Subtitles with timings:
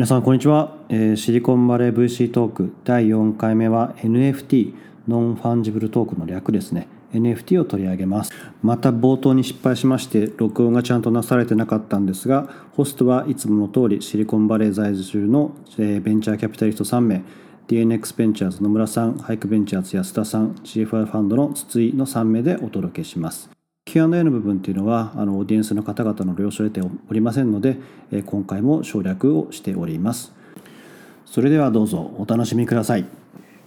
[0.00, 4.72] 皆さんこんにちは、えシリコンバレー VC トーク第4回目は NFT
[5.06, 6.88] non-fungible token の略ですね。
[7.12, 8.32] NFT を取り上げます。
[8.62, 17.22] また冒頭に失敗しまして録音がちゃんとなされてなかったんですがホストはいつもの通りシリコンバレー在住の、えベンチャーキャピタリスト3名
[17.68, 23.50] DNX ベンチャーズ野村さん、ハイクベンチャーズ安田さん、GFR ファンドの筒井の3名でお届けします。
[23.90, 27.76] Q&A の部分っていうのはあのオーディエンスの方々の了承を得ておりませんので、
[28.24, 30.32] 今回も省略をしております。
[31.26, 33.04] それではどうぞお楽しみください。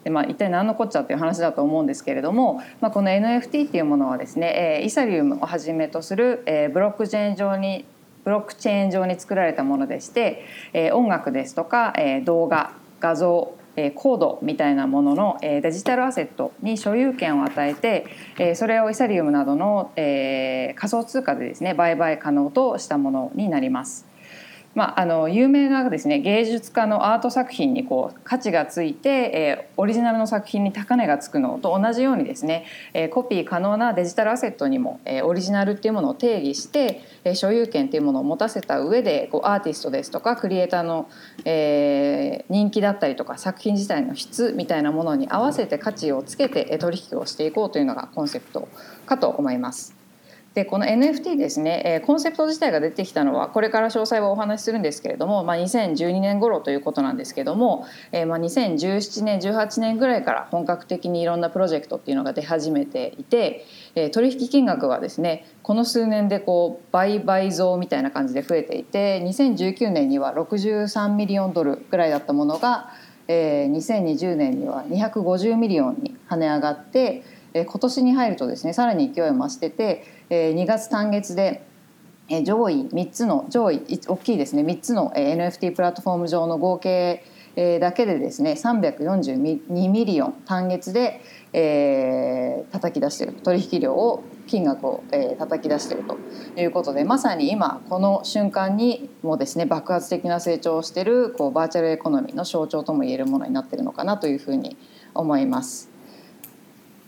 [0.05, 7.83] でまあ、一体何のこっちゃっていう話だと思うんですけれども、まあ、この NFT っていうものはですね、えーイサリウムをはじめとする、えーブロックチェーン上に
[8.23, 12.71] ブロックチェーン上に作られたものでして、えー音楽ですとか、えー動画
[13.01, 18.05] 画像えコードみたいなもののえデジタルアセットに所有権を与えて
[18.37, 24.12] えそれをイサリウムなどのえ仮想通貨でですね売買可能としたものになります。
[24.75, 41.09] まあ、あの有名なですね芸術家のアート作品にこう価値がついて、えーオリジナルの作品に高値がつくのと同じようにですね、えーコピー可能なデジタルアセットにも、えーオリジナルっていうものを定義して、えー所有権っていうものを持たせた上でこうアーティストですとかクリエイターの、
[41.45, 48.67] えー人気だったりとか作品自体の質みたいなものに合わせて価値をつけてえー取引をしていこうというのがコンセプト
[49.05, 50.02] かと思います。
[50.53, 63.65] でこの NFT ですね、えーコンセプト自体が出てきたのはこれから詳細はお話しするんですけれども、まあ、2012年頃ということなんですけども、えーまあ、2017年18年ぐらいから本格的にいろんなプロジェクトっていうのが出始めていて、
[63.95, 72.91] えー取引金額はですねこの数年でこう倍倍増みたいな感じで増えていて2019年には63ミリオンドルぐらいだったものが、
[73.27, 81.63] えー2020年には250ミリオンに跳ね上がって、えー今年に入るとですねさらに勢いを増してて、えー2月単月で
[82.43, 84.63] 上位3つの上位大きいですね。
[84.63, 87.23] 3つの NFT プラットフォーム上の合計
[87.55, 96.17] だけでですね342ミリオン単月で、えー叩き出している取引量を金額を、えー叩き出していると。
[96.55, 104.77] いうことでまさに今この瞬間にもですね爆発的な成長をしているこうバーチャルエコノミーの象徴とも言えるものになっているのかなというふうに
[105.13, 105.89] 思います。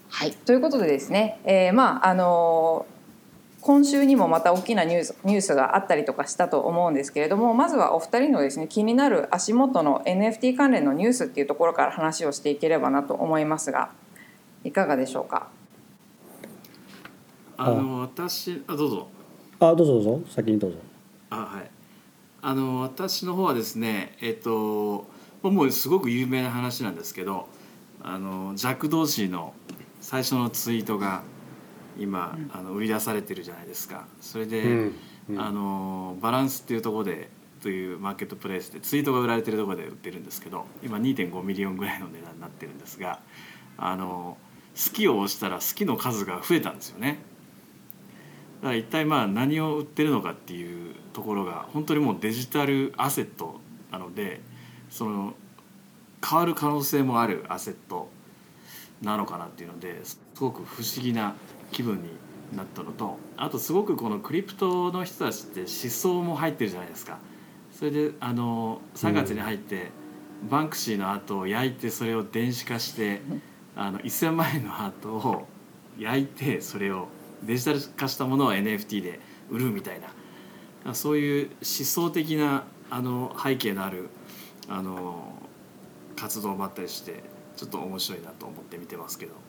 [0.09, 2.85] はい、ということでですね、えーまああの
[3.65, 13.89] 今週にもまた大きなニュースニュースがあったりとかしたと思うんですけれどもまずはお二人のですね気になる足元の NFT 関連のニュースっていうところから話をしていければなと思いますが
[14.63, 15.47] いかがでしょうか？
[17.57, 19.07] あの私あどうぞ。
[19.59, 20.21] あどうぞどうぞ。
[20.29, 20.77] 先にどうぞ。
[21.31, 21.71] あはい。
[22.43, 25.07] あの私の方はですねえっと
[25.41, 27.47] もうすごく有名な話なんですけど
[28.03, 29.55] あのジャック・ドーシーの
[30.01, 31.23] 最初のツイートが
[31.97, 34.05] 今、あの売り出されてるじゃないですか。
[34.21, 34.95] それで、うん。
[35.29, 35.41] うん。
[35.41, 37.29] あの Valuables っていうところで
[37.65, 43.19] というマーケットプレイスでツイートが売られてるところで売ってるんですけど今2.5ミリオンぐらいの値段になってるんですが
[43.75, 44.37] あの
[44.75, 47.17] 好きを押したら好きの数が増えたんですよね。
[48.61, 53.59] だから一体まあ何を売ってるのかっていうところが本当にもうデジタルアセット
[53.91, 54.41] なので
[54.91, 55.33] その
[56.23, 58.09] 変わる可能性もあるアセット
[59.01, 61.35] なのかなっていうのですごく不思議な
[61.75, 62.09] 気分に
[62.55, 67.17] なったのとあとすごくこのクリプトの人たちって思想も入ってるじゃないですか。
[67.71, 69.91] それであの3月に入って、
[70.49, 73.21] バンクシーのアートを焼いてそれを電子化して
[73.75, 75.47] あの1,000万円のアートを
[75.99, 77.09] 焼いてそれを
[77.43, 79.19] デジタル化したものを NFT で
[79.49, 79.99] 売るみたい
[80.85, 84.09] なそういう思想的なあの背景のある
[84.69, 85.33] あの
[86.15, 87.23] 活動もあったりして
[87.57, 89.44] ちょっと面白いなと思って見てますけど。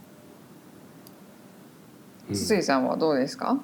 [2.33, 3.61] 筒井さんはどうですか？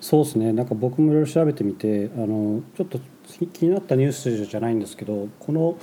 [0.00, 0.52] そうですね。
[0.52, 5.78] なんか僕もいろいろ調べてみてあのちょっと気気になったニュースじゃないんですけどこの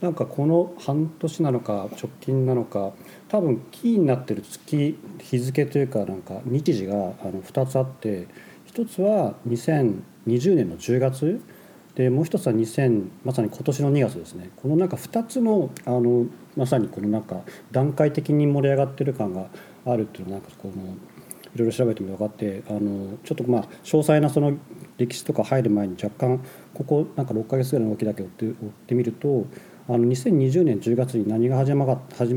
[0.00, 2.92] なんかこの半年なのか直近なのか
[3.28, 8.28] 多分キーになってる月日付というかなんか日時があの2つあって
[8.66, 11.40] 一つは2020年の10月
[11.94, 14.50] でもう一つは2000まさに今年の2月ですね。
[14.56, 16.26] このなんか2つのあの
[16.56, 17.40] まさにこのなんか
[17.72, 19.46] 段階的に盛り上がってる感が
[19.86, 20.74] あるっていうのはなんかこの
[21.54, 24.56] いろいろ調べてみて分かってあのちょっとまあ詳細なその
[24.98, 28.52] 歴史とか入る前に若干ここなんか6ヶ月ぐらいの動きだけ追って追っ
[28.86, 29.46] てみると
[29.88, 31.84] あの2020年10月に何が始ま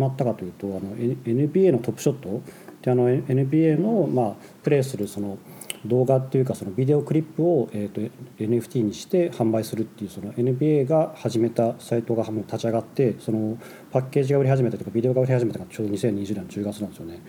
[0.08, 2.42] ったかというとあの NBA のトップショット
[2.82, 4.34] であの NBA のまあ
[4.64, 5.38] プレーするその
[5.86, 13.58] 動画っていうかそのビデオクリップを、えー、と NFT にして販売するっていうその NBA が始めたサイトが立ち上がってその
[13.92, 17.22] パッケージが売り始めたとかビデオが売り始めたのがちょうど2020年の10月なんですよね。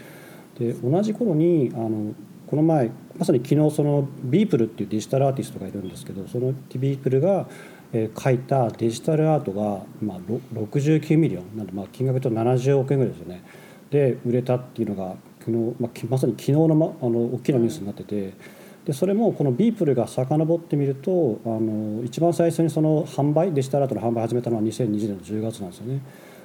[0.58, 2.14] で同じ頃にあの
[2.46, 7.46] この前まさに昨日そのビープルっていうデジタルアーティストがいるんですけどそのビープルが、
[7.92, 11.56] えー描いたデジタルアートが、まあ、ろ69ミリオン。
[11.56, 13.42] なんでまあ金額と70億円ぐらいですよね。
[13.90, 18.34] で売れたっていうのが昨日、まあき、まさに昨日の,、ま、あの大きなニュースになってて。
[18.84, 26.00] でそれもこのビープルが遡ってみるとあの一番最初にその販売デジタルアートの販売を始めたのは2020年の10月なんですよね。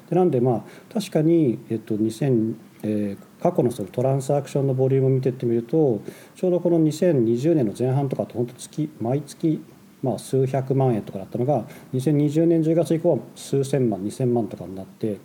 [0.09, 5.99] でなんでまあ確かに、えっと2000えー過去のその transaction のボリュームを見てってみると
[6.33, 9.61] ちょうどこの2020年の前半とかと本当月毎月
[10.01, 15.17] まあ数百万円とかだったのが2020年10月以降は数千万2,000万とかになって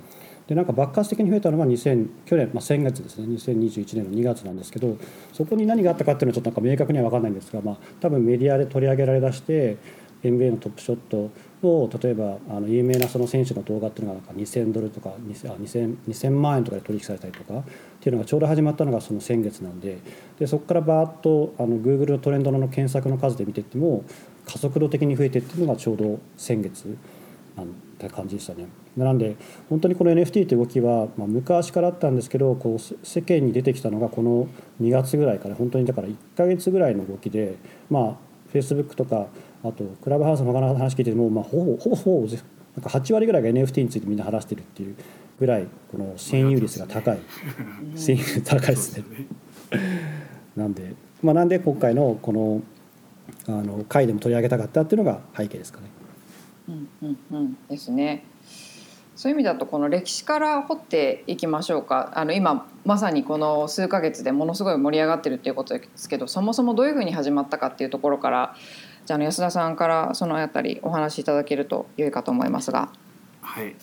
[0.49, 4.97] でなんか爆発的に増えたのが2000去年、まあ、先月ですね2021年の2月なんですけど
[5.33, 9.77] そこに何があったかっていうのはちょっとなんか明確には分かんないんですが、まあ、多分メディアで取り上げられだして
[10.25, 11.31] NBA のトップショット
[11.63, 17.63] を例えばあの有名なその選手の動画っていうのがなんか2000ドルとか 2000, 2000, 万円とかで取引されたりとかっ
[18.01, 19.99] ていうのがちょうど始まったのがその先月なんで
[20.39, 24.05] でそこからバーッとあの Google のトレンドの検索の数で見ていっても
[24.47, 26.97] 加速度的に増えてっていうのがちょうど先月
[27.57, 27.69] なん
[27.99, 28.67] て感じでしたね。
[28.97, 29.37] なんで
[29.69, 34.49] 本当にこの NFT って動きは、まあ、昔からあったんですけどこう世間に出てきたのがこの
[34.81, 37.57] 2月ぐらいから本当にだから1ヶ月ぐらいの動きで
[37.91, 38.17] まあ
[38.53, 39.27] Facebook とか
[39.65, 44.97] あとクラブハウスの他の話聞いてても、まあ、ほぼほぼほぼなんか8割ぐらいが NFT についてみんな話してるっていう
[45.39, 47.19] ぐらいこの占有率が高い
[47.95, 49.05] 占有率高いですね。
[50.57, 52.63] なんで、まあ、なんで今回のこの
[53.47, 55.87] あの回でも取り上げたかったっていうのが背景ですかね。
[56.69, 58.25] うんうんうんですね。
[59.19, 68.55] そういう意味だとこの歴史から掘っていきましょうかあの今まさにこの数ヶ月でものすごい盛り上がってるっていうことですけどそもそもどういうふうに始まったかっていうところから
[69.09, 72.93] じゃああの安田さんからそのあたりお話しいただけると良いかと思いますが。
[73.41, 73.75] はい。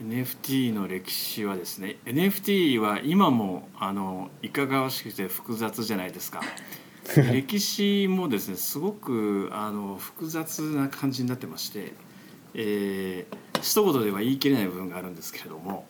[0.00, 6.40] NFT の歴史はですね NFT は今もあのいかがわしくて複雑じゃないですか。
[7.32, 11.92] 歴史もですねすごくあの複雑な感じになってまして、
[12.54, 15.84] えー、一言では言い切れない部分があるんですけれども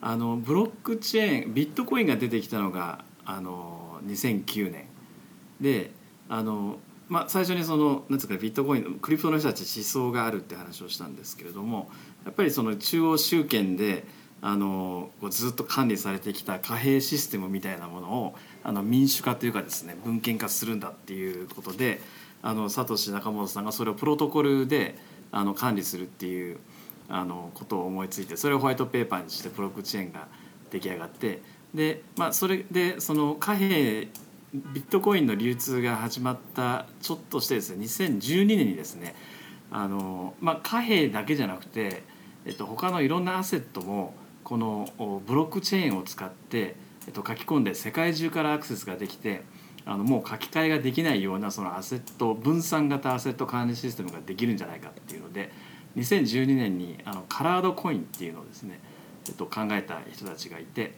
[0.00, 4.86] あのブロックチェーンビットコインが出てきたのがあの2009年
[5.60, 5.90] で
[6.28, 11.90] あの、まあ、最初にそのなんうかビットコインのクリプトの人たち思想があるって話をしたんですけれども
[12.24, 14.04] やっぱりその中央集権で
[14.40, 22.00] あのずっと管理されてきた貨幣システムみたいなものをあの民主化というかですね文献化するんだっていうことで
[22.42, 24.96] あのサトシ仲本さんがそれをプロトコルで
[25.32, 26.58] あの管理するっていう
[27.08, 30.26] あのことを思いついてそれをホワイトペーパーにしてブロックチェーンが
[30.70, 31.40] 出来上がって
[31.74, 34.08] で、まあ、それでその貨幣
[34.54, 39.16] ビットコインの流通が始まったちょっとしてですね2012年にですね
[39.72, 42.04] あの、まあ、貨幣だけじゃなくて、
[42.46, 44.14] えっと、他のいろんなアセットも
[44.44, 44.88] この
[45.26, 46.76] ブロックチェーンを使って、
[47.08, 49.42] えっと、書き込んで世界中からアクセスができて
[49.86, 55.50] あのもう書き換えができないようなそのアセット分散型アセット管理システムができるんじゃないかっていうので
[55.96, 58.78] 2012年にあのカラードコインっていうのをですね、
[59.26, 60.94] えっと、考えた人たちがいて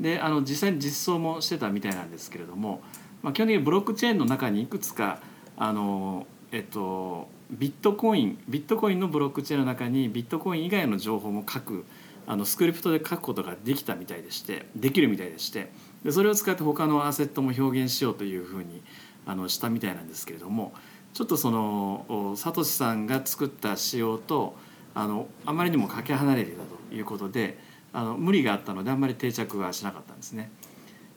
[0.00, 2.80] であの実際に実装もしてたみたいなんですけれども、
[3.22, 5.20] まあ、基本的にブロックチェーンの中にいくつか
[5.56, 11.84] あの、えっと、ビットコインビットコインのブロックチェーンの中にビットコイン以外の情報も書く
[12.26, 15.70] あのスクリプトで書くことができたみたいでしてできるみたいでして
[16.04, 18.82] でそれを使って他のアセットも表現しようというふうに
[19.26, 20.72] あのしたみたいなんですけれども
[21.14, 24.56] ちょっとそのサトシさんが作った仕様と
[24.94, 27.58] あのあまりにもかけ離れていたということで
[27.96, 30.50] あの無理があったのであんまり定着はしなかったんですね。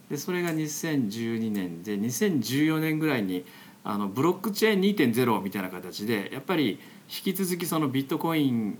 [0.10, 3.44] でそれが2012年で2014年ぐらいに
[3.84, 4.82] あのブロックチェーン
[5.14, 8.78] 2.0みたいな形でやっぱり引き続きそのビットコイン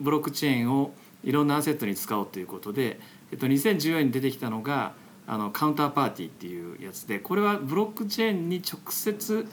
[0.00, 0.92] ブロックチェーンを
[1.24, 3.00] いろんなアセットに使おうということで、
[3.32, 4.94] えっと、2014年に出てきたのが
[5.26, 9.48] あのカウンターパーティーっていうやつでこれはブロックチェーンに直接、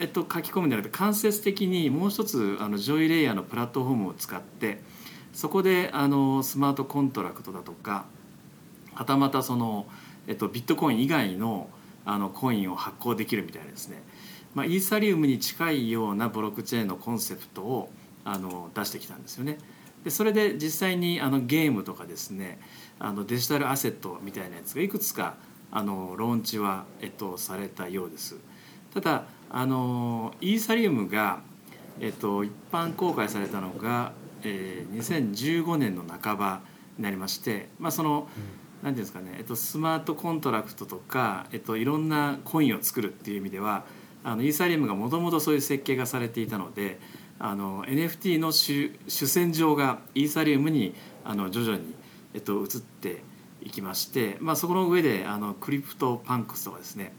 [0.00, 4.80] えっと、書き込むんじゃなくて間接的にもう一つあの上位レイヤーのプラットフォームを使って
[5.34, 8.06] そこであのスマートコントラクトだとか
[8.94, 9.86] はたまたその、
[10.28, 11.68] えっと、ビットコイン以外の
[12.06, 14.02] あのコインを発行できるみたいなですね、
[14.54, 17.90] まあ、イーサリウムに近いようなブロックチェーンのコンセプトを
[18.24, 19.58] あの出してきたんですよね。
[20.04, 22.60] でそれで実際にあのゲームとかですね
[22.98, 25.36] あのデジタルアセットみたいなやつがいくつか
[25.72, 28.36] あのローンチは、えっと、されたようです。
[28.92, 31.40] ただあのイーサリウムが、
[32.00, 34.12] えっと、一般公開されたのが、
[34.44, 36.62] えー、2015年の半ば
[36.96, 38.28] になりまして、まあ、その、
[38.82, 43.84] なんていうんですかね、えっと、スマートコントラクトとか、えっと、いろんなコインを作るっていう意味では
[44.22, 46.98] あのイーサリウムがもともとそういう設計がされていたので
[47.38, 51.94] あの NFT の主主戦場がイーサリウムにあの徐々に、
[52.32, 53.22] えっと、移って
[53.62, 57.12] いきまして、まあ、そこの上であのクリプトパンクスとかですね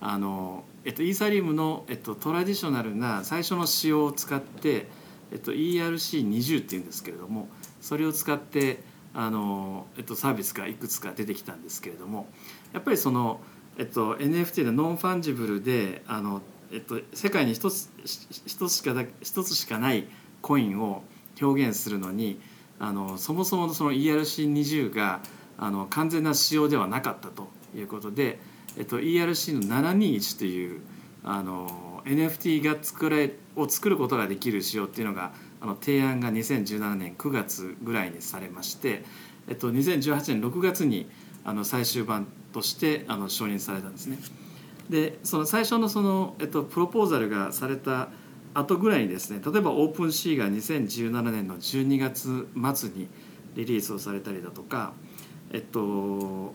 [0.00, 4.88] あの、えっと、イーサリウムの、えっと、トラディショナルな最初の仕様を使って
[5.32, 7.48] えっと、ERC20 っていうんですけれども
[7.80, 8.82] それを使って
[9.14, 12.28] あの、えっと、サービスがいくつか出てきたんですけれども
[12.72, 13.40] やっぱりその、
[13.78, 20.06] えっと、NFT の non-fungible であの、えっと、世界に一つ一つしか一つしかない
[20.42, 21.02] コインを
[21.40, 22.40] 表現するのに
[22.78, 25.20] あのそもそものその ERC20 が
[25.58, 28.38] あの完全な仕様ではなかったということで、
[28.78, 30.80] えっと、ERC の721という
[31.22, 39.04] あの NFT が作れを作ることができる仕様っていうのがあの提案が2017年9月ぐらいにされまして、
[39.48, 41.08] えっと、2018年6月に
[41.44, 44.18] あの最終版としてあの承認されたんですね。
[44.88, 48.08] でその最初のその、えっと、プロポーザルがされた
[48.54, 53.08] 後ぐらいにですね例えばオープンシーが2017年の12月末に
[53.54, 54.92] リリースをされたりだとか
[55.52, 56.54] えっと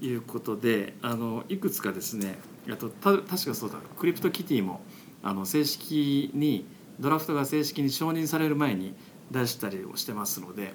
[0.00, 2.36] いうことであのいくつかですね
[2.76, 4.80] とた確かそうだクリプトキティも
[5.22, 6.66] あの正式に
[7.00, 8.94] ドラフトが正式に承認される前に
[9.30, 10.74] 出したりをしてますので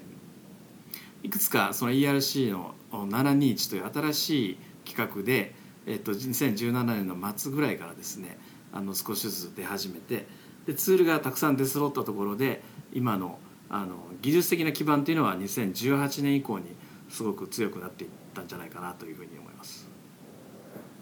[1.24, 5.54] いくつかその ERC の721という新しい企画で、
[5.86, 8.38] えっと、2017年の末ぐらいからですね
[8.74, 10.28] あの少しずつ出始めて
[10.66, 12.62] でツールがたくさん出揃ったところで
[12.94, 13.40] 今の
[13.70, 16.68] あの技術的な基盤というのは2018年以降に
[17.10, 19.87] すごく強くなっていったんじゃないかなというふうに思います。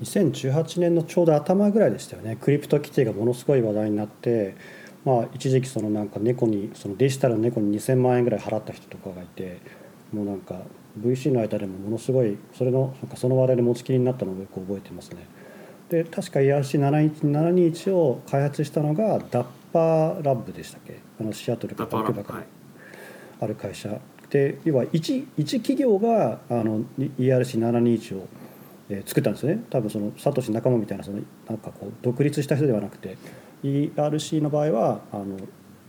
[0.01, 2.37] 2018年のちょうど頭ぐらいでしたよね。
[2.39, 4.55] クリプト規定がものすごい話題になって、
[5.05, 9.59] まあ、一時期そのなんか猫にそのデジタルの猫に2,000万円ぐらい払った人とかがいて
[10.11, 10.59] もうなんか
[10.99, 15.27] VC の間でもものすごいそれのなんかその話題で持ちきりになったのをよく覚えてますね。
[15.89, 20.99] で確か ERC721 を開発したのがダッパーラッブでしたっけ？
[21.19, 22.43] あのシアトルかバンクーバー
[23.39, 23.99] ある会社。
[24.29, 28.27] で要は一一企業があの ERC721 を
[28.89, 29.63] えー、作ったんですね。
[29.69, 33.17] 多分そのサトシ仲間みたいなそのなんかこう独立した人ではなくて
[33.63, 35.25] ERC の場合はあの、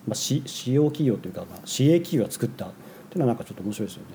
[0.07, 2.69] まあ、使用企業というか、まあ、市営企業が作ったっ
[3.11, 4.09] ていうのはなんかちょっと面白いですよね。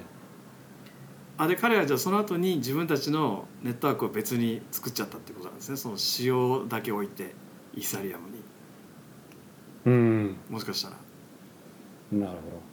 [1.38, 5.78] あで彼はじゃあその後に自分たちのネットワークを別に作っちゃったってことなんですね。
[5.78, 7.34] その仕様だけ置いて
[7.76, 8.42] イーサリアムに。
[9.86, 10.36] うん。
[10.50, 10.96] もしかしたら。
[12.12, 12.71] なるほど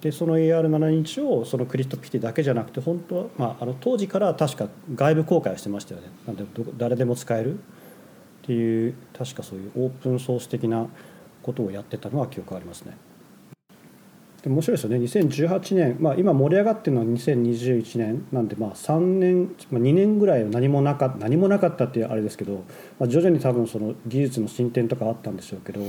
[0.00, 6.08] でその AR7 インチをそのクリストピティだけじゃなくて本当は、まあ、あの当時から確か外部公開してましたよね。
[6.26, 6.44] なんで
[6.76, 7.58] 誰でも使えるっ
[8.42, 10.86] ていう確かそういうオープンソース的な
[11.42, 12.96] ことをやってたのは記憶ありますね。
[14.42, 14.98] で面白いですよね。
[14.98, 22.62] 2018年、まあ、今盛り上がってるのは2021年なんでまあ3年、まあ、2年ぐらいは何もなか何もなかったっていうあれですけど、
[23.00, 25.80] まあ、徐々に多分その技術の進展とかあったんでしょうけど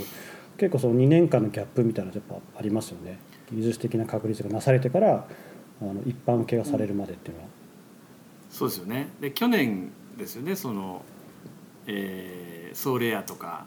[0.57, 3.19] 結構その2年間のギャップみたいなのやっぱありますよね。
[3.51, 5.27] 技術的な確立がなされてから
[5.81, 9.09] あの一般受けがされるまでっていうのは、うん、そうですよね。
[9.19, 11.03] で去年ですよねその、
[11.87, 13.65] えー、ソーレアとか。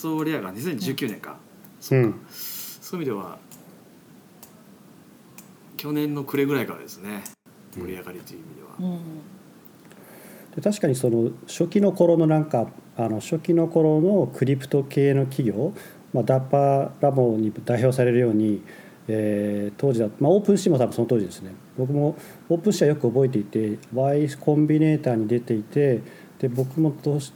[0.00, 1.36] ソーレアが2019年か、
[1.78, 3.38] そうか、うん、そういう意味では
[5.76, 7.22] 去年の暮れぐらいからですね
[7.74, 8.92] 盛り上がりという意味では。
[8.92, 9.00] うん。
[10.54, 15.72] で確かにその初期の頃のなんかあの初期の頃のクリプト系の企業、
[16.12, 18.62] まあ、ダッパーラボに代表されるように、
[19.08, 22.16] えー、当時だ、まあ、オープンシーも多分その当時ですね僕も
[22.48, 26.02] オープンシーはよく覚えていて Y コンビネーターに出ていて
[26.38, 26.92] で僕も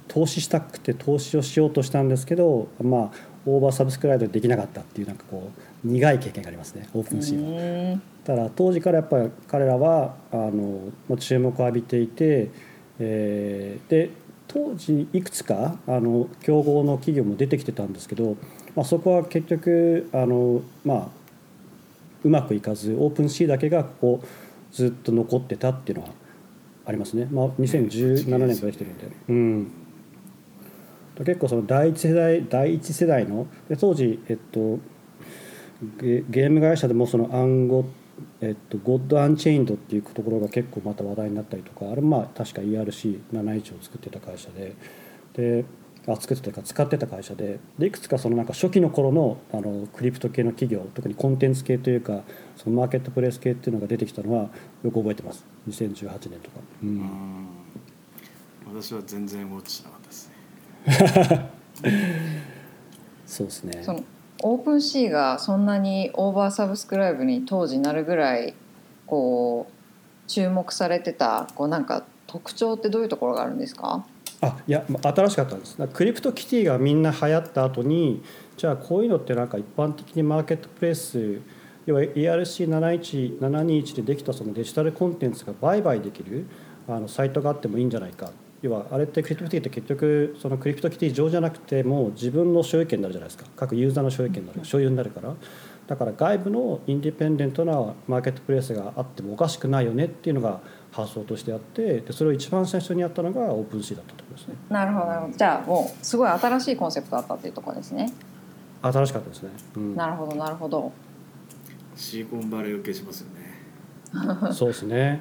[0.08, 5.50] 投資したくて投資をしようとしたんですけどまあ oversubscribed できなかったっていうなんかこ
[5.84, 8.00] う苦い経験がありますねオープンシーは。
[8.24, 12.50] ただ当時からやっぱり彼らはあの注目を浴びていて、
[12.98, 14.10] えー、で
[14.48, 18.36] 当時いくつかあの競合の企業も出てきてたんですけど、
[18.76, 21.08] まあ、そこは結局あの、まあ、
[22.24, 24.24] うまくいかずオープンシーだけがここ
[24.72, 26.10] ずっと残ってたっていうのは
[26.86, 29.06] ありますね、まあ、2017年からできてるんで。
[29.28, 29.70] うん。
[31.18, 34.80] 結構その第一世代第一世代ので当時、えっと、
[36.00, 37.84] ゲーム会社でもその暗号
[38.40, 44.74] えっと、ゴッド・アンチェインドっていうところが結構また話題になったりとかあれまあ確か ERC71 を作ってた会社で。
[45.34, 45.64] で
[46.06, 52.20] 作ってたか使ってた会社ででいくつかそのなんか初期の頃のあのクリプト系の企業特にコンテンツ系というか
[52.56, 54.50] そのマーケットプレイス系っていうのが出てきたのは
[54.82, 55.44] よく覚えてます。
[55.68, 57.46] 2018年とか、うん、
[58.74, 60.30] 私は全然ウォッチしなかったです
[61.28, 61.50] ね。
[63.26, 63.82] そうですね。
[64.42, 68.54] オープンシーがそんなにオーバーサブスクライブに当時なるぐらい
[69.06, 74.04] こう注目されてたこうなんか特徴ってどういうところがあるんですか？
[74.44, 75.76] あいや新しかったんです。
[75.92, 78.22] クリプトキティがみんな流行った後に
[78.56, 81.40] じゃあこういうのってなんか一般的にマーケットプレイス
[81.86, 86.46] 要は ERC721 でできたそのデジタルコンテンツが売買できる
[86.88, 88.32] あのサイトがあってもいいんじゃないか。
[88.62, 93.44] 要はあれってクリプトキティって結局そのクリプトキティ上じゃなくても自分の所有権になるじゃないですか。
[93.56, 94.64] 各ユーザーの所有権になる。
[94.64, 95.34] 所有になるから。
[95.86, 97.74] だから外部のインディペンデントな
[98.08, 100.60] マーケットプレイスがあってもおかしくないよねっていうのが
[100.94, 104.54] 発想としてあってでそれを一番最初にやったのがオープンシーだったところですね。
[104.70, 105.36] なるほどなるほど。
[105.36, 108.12] じゃあもうすごい新しいコンセプトだったっていうところですね、
[108.80, 110.92] 新しかったですね、うん、なるほどなるほど。
[111.96, 114.52] シリコンバレー受けしますよね。
[114.54, 115.20] そうですね。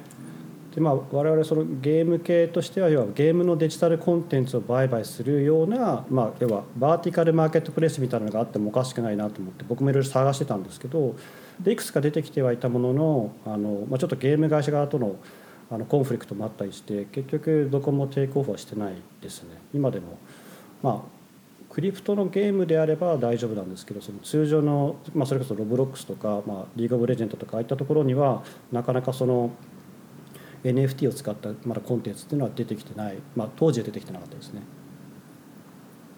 [0.74, 11.14] でまあ我々そのゲーム系としては要はゲームのデジタルコンテンツを売買するような、まあ、要はバーティカルマーケットプレイスみたいなのがあってもおかしくないなと思って僕もいろいろ探してたんですけど
[11.60, 15.14] でいくつか出てきてはいたもののあの、まあ、ちょっとゲーム会社側との
[15.70, 20.18] あのコンフリクトもあったりして結局どこもテイクオフはしてないですね今でも
[20.82, 21.14] まあ
[21.74, 29.50] クリプトのゲームであれば大丈夫なんですけどその通常の、まあ、それこそロブロックスとか、まあ、リーグ・オブ・レジェンドとかああいったところにはなかなかその
[30.62, 34.62] NFT を使ったまだコンテンツっていうのは出てきてない、まあ、当時は出てきてなかったですね。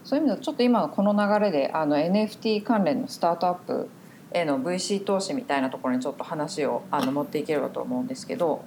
[0.04, 3.88] そういう意味ではちょっと今のこの流れであの NFT 関連のスタートアップ
[4.30, 8.62] への VC 投資みたいなところにちょっと話をあの持っていければと思うんですけど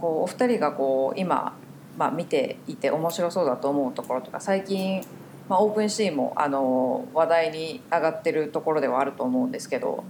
[0.00, 1.54] こうお二人がこう今、
[1.98, 5.02] まあ、見ていて面白そうだと思うところとか最近、
[5.48, 10.04] まあ、オープンシーもあの話題に上がってるところではあると思うんですけど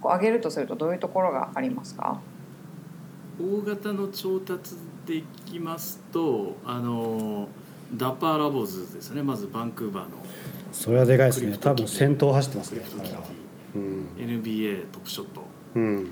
[0.00, 2.20] こう上げるとするとどういうところがありますか？
[3.40, 4.76] 大型の調達
[5.06, 7.48] でいきますとあの
[7.94, 9.22] ダッパーラボズですね。
[9.22, 10.10] まずバンクーバーの
[10.72, 11.56] それはでかいですね。
[11.58, 12.82] 多分先頭走ってますね
[13.74, 14.06] うん。
[14.18, 15.42] NBA トップショット、
[15.74, 15.84] うん。
[15.84, 16.08] うん。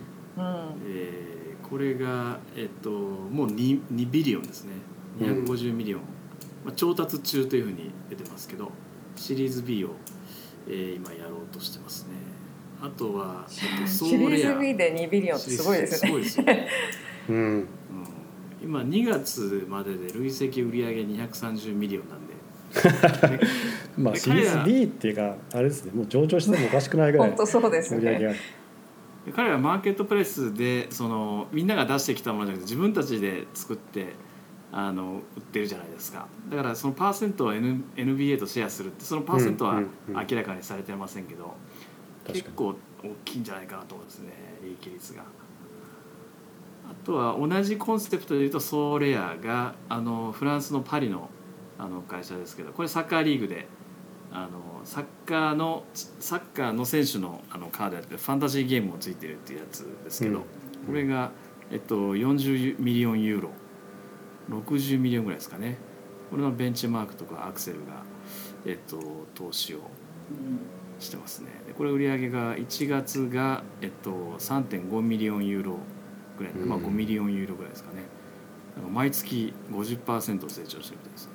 [0.86, 1.31] えー
[1.72, 4.74] これが、えっと、もう 2, 2ビリオンですね。
[5.20, 6.00] 250ミリオン、
[6.66, 8.70] まあ、調達中というふうに出てますけど
[9.16, 9.92] シリーズ B を、
[10.68, 12.10] えー今やろうとしてますね。
[12.82, 16.08] あとは、えっと、ソ ーレアシリーズ B で2ビリオンってすごいですね。
[16.08, 16.44] すごいですよ。
[16.44, 16.68] ね
[17.30, 17.36] うん。
[17.36, 17.66] うん。
[18.62, 22.34] 今2月までで累積売上230ミリオンなんで。
[23.96, 25.92] まあシリーズ B っていうかあれですね。
[25.94, 27.96] もう上場してもおかしくないぐらい本当そうですね。
[27.96, 28.32] 売り上げが。
[28.32, 28.38] で
[29.30, 34.14] 彼らはマーケットプレイスでそのみんなが出してきたものじゃなくて自分たちで作って
[34.72, 36.26] あの売ってるじゃないですか。
[36.48, 41.54] だからそのパーセントを、N、NBA とシェアするってそのパーセントは明らかにされてませんけど、
[42.26, 44.32] 結構大きいんじゃないかなと思うんですね
[44.62, 45.22] 利益率が。
[46.90, 51.30] あとは同じコンセプトでいうとソーレアがあのフランスのパリの
[51.78, 53.66] あの会社ですけどこれサッカーリーグで
[54.32, 60.42] あのサッカーのサッカーの選手のあのカードやってファンタジーゲームもついてるっていうやつですけど、うん。
[60.86, 61.30] これが、
[61.70, 63.50] えっと、40ミリオンユーロ
[64.50, 65.76] 60ミリオンぐらいですかね。
[66.30, 68.02] これのベンチマークとかアクセルが、
[68.64, 69.80] えっと、投資を
[70.98, 71.50] してますね。
[71.66, 75.76] でこれ売上が1月が、えっと、3.5ミリオンユーロ
[76.38, 78.02] ぐらいで、まあ、うん5ミリオンユーロぐらいですかね。
[78.90, 81.32] 毎月50%成長してるみたいですね。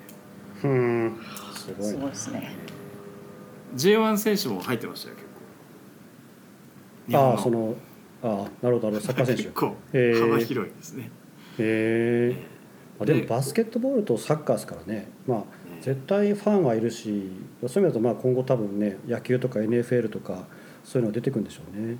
[0.64, 1.20] うん。
[1.54, 2.77] すごいなすごいですね
[3.76, 5.28] J1 選手も入ってましたよ結
[7.12, 7.18] 構。
[7.18, 7.76] ああその
[8.24, 9.44] ああなるほどなるほどサッカー選手。
[9.44, 11.12] 結構幅広いですね、
[11.60, 12.58] へえ
[13.00, 15.10] まあ、でもでバスケットボールとサッカーですからね。
[15.28, 15.46] まあね。
[15.82, 17.30] 絶対ファンはいるし
[17.68, 20.48] そういう意味だとまあ今後多分ね野球とか NFL とか
[20.84, 21.88] そういうのが出てくるんでしょうね。
[21.94, 21.98] ね。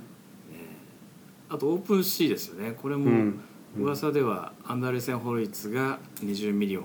[1.48, 2.74] あとオープンシーですよね。
[2.76, 3.40] これもうん。
[3.76, 6.84] 噂ではアンドリーセン・ホロウィッツが20ミリオン、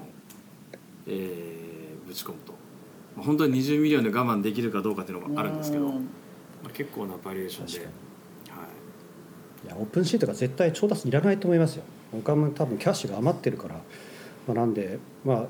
[1.07, 2.51] えーぶち込むと。
[2.51, 2.62] まあ
[3.17, 6.07] 本当に20ミリオンで我慢できるかどうかっていうのもあるんですけど、まうん。
[6.65, 7.79] あ、結構なバリュエーションで。
[7.79, 7.87] はい。
[9.67, 11.83] いやオープンシーとか絶対調達いらないと思いますよ。
[12.11, 13.81] 他も多分キャッシュが余ってるから、ま
[14.49, 15.47] あ、なんでま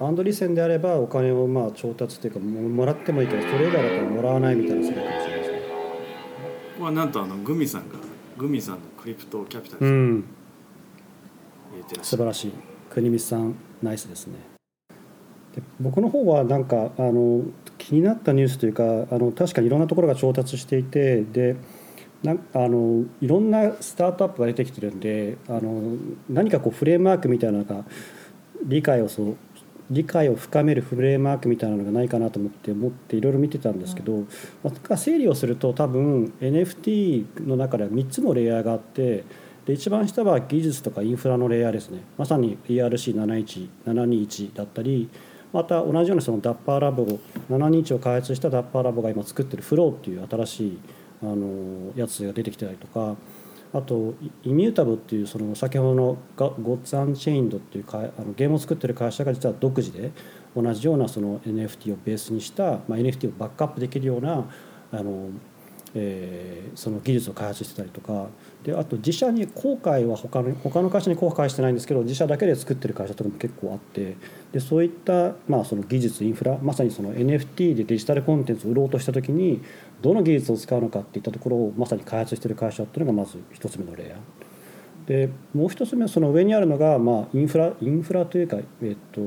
[0.00, 5.58] あアンドリーセンであればお金をまあ調達っていうかももらってもいいけどそれ以外だったらもらわないみたいな世界かもしれないですね。
[5.58, 7.96] ここはなんとあのグミさんが
[8.36, 10.24] グミさんのクリプトキャピタルさんうん。
[12.02, 12.52] 素晴らしい。
[12.90, 14.34] 国光さんナイスですね。
[14.34, 14.57] で
[15.80, 17.42] 僕の方はなんかあの
[17.78, 21.56] 気になったニュースというかあの確かにいろんなところが調達していてで
[22.22, 25.96] なあのいろんなスタートアップが出てきてるんであの
[26.28, 27.84] 何かこうフレームワークみたいなのが
[28.64, 29.36] 理解をそう
[29.90, 34.24] 理解を深めるフレームワークみたいなのがないかなと思って思っていろいろ見てたんですけど、
[34.62, 39.24] まあ整理をすると多分 NFT の中では3つのレイヤーがあって
[39.64, 42.02] で一番下は技術とかインフラのレイヤーですね。
[42.18, 45.08] まさに ERC71721 だったり
[45.52, 47.04] また同じようなそのダッパーラボ
[47.50, 50.78] 721を開発したダッパーラボが今作ってるフローっていう新しい
[51.22, 53.16] あのやつが出てきてたりとか
[53.72, 60.10] あとイミュータブっていうその先ほどのゴッツ・アンチェインドっていうかあのゲームを作ってる会社が実は独自で
[60.56, 64.50] 同じようなその NFT をベースにした、まあ、NFT をバックアップできるような
[64.90, 65.28] あの
[65.94, 68.26] えー、その技術を開発してたりとか
[68.62, 74.16] であと自社に公開は他の他の会社に公開してないんですけど自社だけで作ってる会社とかも結構あって
[74.52, 79.62] でそういった、まあ、その技術インフラまさにその NFT でデジタルコンテンツを売ろうとした時に
[80.02, 84.18] どの技術を使うのかっていったところをまさに開発してる会社っていうのがまず一つ目のレイヤー。
[85.08, 89.22] でもう一つ目はその上にあるのが、まあ、インフラインフラというか、えっと、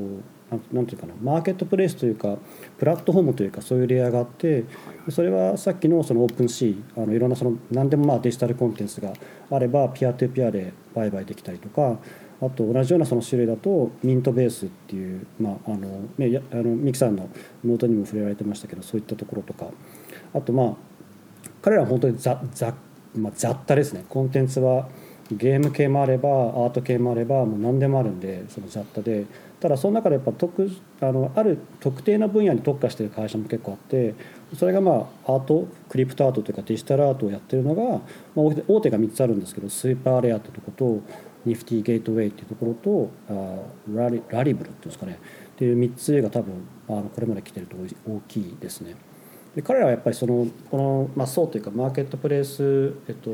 [0.71, 2.37] なんていうかなマーケットプレイスというか
[2.77, 4.65] プラットフォームというかそういうレイヤーがあって
[5.09, 9.13] それはさっきのそのオープンシーあのいろんなその何でもまあデジタルコンテンツが
[9.49, 11.97] あればピアトゥピアで売買できたりとか
[12.41, 17.29] あと同じようなその種類だとミントベースっていう、まああのね、あのミキさんの
[17.63, 19.67] ノートにも触れられてましたけどそういったところとか。
[20.33, 20.75] あとまあ
[21.61, 22.73] 彼らは本当にざざ、
[23.15, 24.05] まあ、雑多ですね。
[24.09, 24.89] コンテンツは
[25.31, 29.25] ゲーム系もあればアート系もあればもう何でもあるんでその雑多で。
[29.61, 30.69] ただその中でやっぱ特
[31.01, 34.15] あのある特定な分野に特化している会社も結構あって
[34.57, 37.83] それがまあアートクリプトアートというかデジタルアートをやってるのが、
[38.35, 41.01] まあ、大手が3つあるんですけどスーパーレアってとこと
[41.45, 45.19] ニフティゲートウェイっていうところとあラリラリブルっていうんですかね
[45.53, 46.53] っていう3つが多分
[46.89, 47.75] あのこれまで来てると
[48.09, 48.95] 大きいですね。
[49.55, 53.29] で彼らはやっぱりそのこの、まあ、層というかマーケットプレイス、えっと、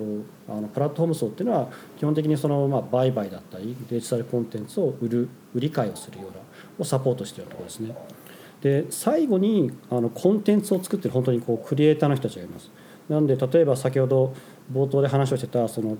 [0.50, 6.38] あのプラットフォーム層っていうのは基本的にその、まあ、売買だったりデジタルコンテンツを売る売り買いをするような
[6.80, 7.96] をサポートしているところですね。
[8.62, 12.72] で最後にあのコンテンツを作ってる本当にこうクリエイターの人たちがいます。
[13.08, 14.34] なんで例えば先ほど
[14.72, 15.98] 冒頭で話をしてたその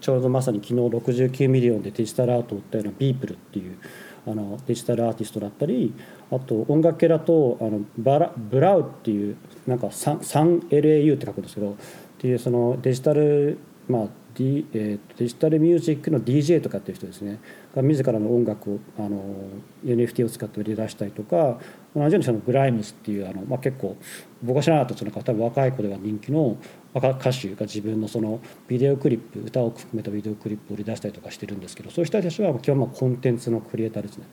[0.00, 3.78] ちょうどまさに昨日69ミリオンでデジタルアートを売ったようなビープルっていう
[4.26, 5.94] あのデジタルアーティストだったり
[6.30, 11.74] あと音楽系だとあのバラブラウっていうなんか 3LAU って書くんですけどっ
[12.18, 13.58] ていうそのデジタル
[13.88, 17.38] まあ D えー、デジタルミュージックの DJ とかっていう人ですね。
[17.74, 19.22] が自らの音楽をあの
[19.84, 21.58] NFT を使って売り出したりとか
[21.94, 23.96] 同じようにそのグライムスっていうあの、まあ、結構
[24.42, 26.56] 僕が知らなかったその多分若い子では人気の
[26.94, 34.26] 歌手が自分のそのビデオクリップ歌を含めたビデオクリップを売り出したりとかしてるんですけどそういう人たちは基本まあコンテンツのクリエイターですね。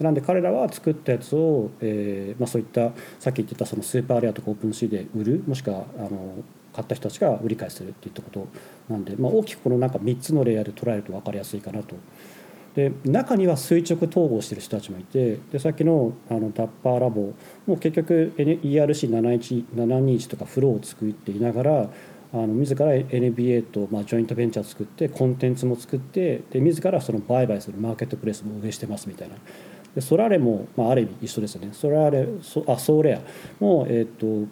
[0.00, 6.42] なんで彼らは作ったやつを、えーまあ、そういったさっき言ってたそのスーパーレアとかオープンシーで売るもしくはあの
[6.74, 8.48] 買った人たちが売り買いするっていったこと
[8.88, 11.94] なんで、まあ、大きくこのなんか3つのレイヤーで捉えると分かりやすいかなと。
[12.74, 17.34] で中には垂直統合してる人たちもいてでさっきのあのダッパーラボ
[17.66, 21.90] も結局 ERC721 とかフローを作っていながら
[22.34, 29.34] あの自ら NBA とまあジョイントベンチャー作ってコンテンツも作ってで自らその売買するマーケットプレスも運営してますみたいな。
[29.94, 31.68] でソラーレも、まあ、ある意味一緒ですよね。
[31.72, 33.20] ソラーレソあソーレア。
[33.60, 34.48] も、えっ、ー、と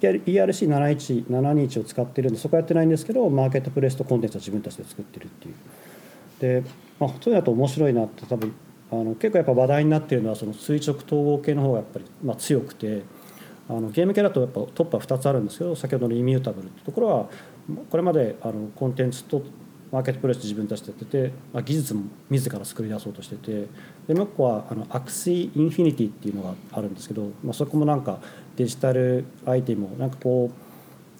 [0.00, 5.54] ERC71721 を使ってるんでそこはやってないんですけどマーケットプレスとコンテンツは自分たちで作ってるっていう。
[6.40, 8.52] で、まあ、そういうのだと面白いなって多分
[8.90, 13.02] あの結構やっぱ話題になってるのはその垂直統合系の方がやっぱり、まあ、強くて
[13.68, 17.28] あのゲーム系だとやっぱトップは2つあるんですけど先ほどのイミュータブルってところは
[17.90, 19.42] これまであのコンテンツと
[19.90, 23.66] マーケットプレイス自分たちでやってて、まあ、技術も自ら作り出そうとしてて
[24.06, 28.20] でもう一個はあのアクシーインフィニティっていうのがあるんですけど、まあ、そこもなんか
[28.56, 30.50] デジタルアイテムをなんかこ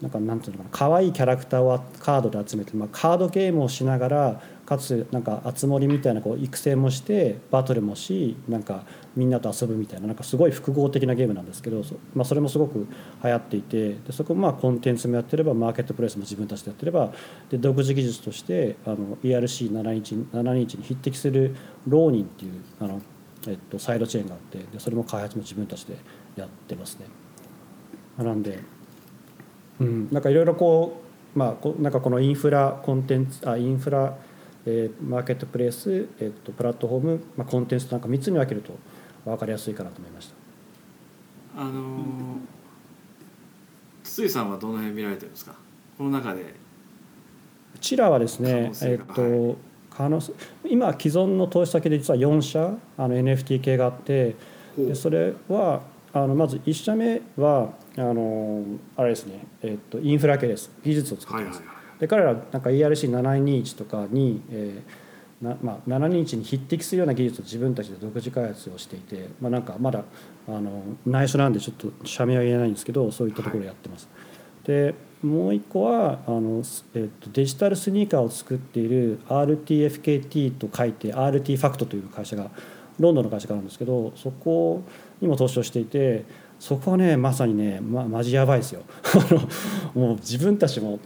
[0.01, 12.87] うなんかなんていうのかな可愛いキャラクターをカードで集めて、まあ、カードゲームをしながらかつなんかあつ森みたいなこう育成もしてバトルもしなんかみんなと遊ぶみたいななんかすごい複合的なゲームなんですけどそ,、まあ、それもすごく
[13.23, 17.13] 流行っていてでそこまあコンテンツもやってればマーケットプレイスも自分たちでやってれば
[17.49, 21.55] で独自技術としてあの ERC721 に匹敵する
[21.87, 23.01] ローニンっていうあの、
[23.47, 25.97] えっと、サイドチェーンがあってでそれも開発も自分たちで
[26.35, 27.07] やってますね。
[28.19, 28.59] なんで、
[29.79, 34.17] うん、なんかいろいろこうまあ、なんかこのインフラコンテンツあインフラ
[34.67, 38.77] えー、マーケットプレイス、えー、とプラットフォーム、まあ、コンテンツなんか3つに分けると
[39.25, 40.35] 分かりやすいかなと思いました。
[41.63, 42.39] あのー、
[44.03, 45.55] 筒井さんはどの辺見られてるんですか？
[45.97, 46.43] この中で。
[46.43, 49.59] うちらはですねえっ、ー、と
[49.91, 50.21] 可能
[50.65, 54.35] 今既存の投資先で実は4社あの NFT 系があって
[54.77, 58.65] でそれはあのまず1社目はあの
[58.97, 60.71] あれですね、えっと、インフラ系です。
[60.83, 65.07] 技術を作ってます、はいはいで彼らなんか ERC721 とかに、えー
[65.41, 70.05] なまあ、721に匹敵するような技術を自分たちで独自開発をしていて、まあ、なんかまだ
[70.49, 74.09] あの内緒なんでちょっと社名は言えないんですけどそういったところをやってます。
[74.65, 76.63] はい、でもう一個はあの、
[76.95, 82.51] えー、とデジタルスニーカーを作っている RTFKT と書いて RT ファクトという会社が
[82.99, 84.83] ロンドンの会社があるんですけどそこ
[85.21, 86.25] にも投資をしていて
[86.59, 88.83] そこはねまさにね、ま、マジやばいですよ。
[89.95, 90.99] もう自分たちも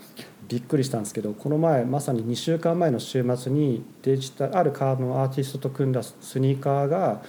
[0.50, 7.22] びっくりしたんですけどこの前まさに2週間前の週末にデジタルあるカードのアーティストと組んだスニーカーが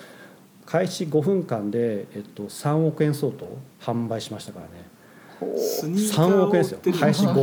[0.65, 3.47] 開始5分間で、えっと、3億円相当
[3.79, 5.57] 販売しましたからね。
[5.57, 6.79] スニーカー3億円ですよ。
[6.99, 7.33] 開始5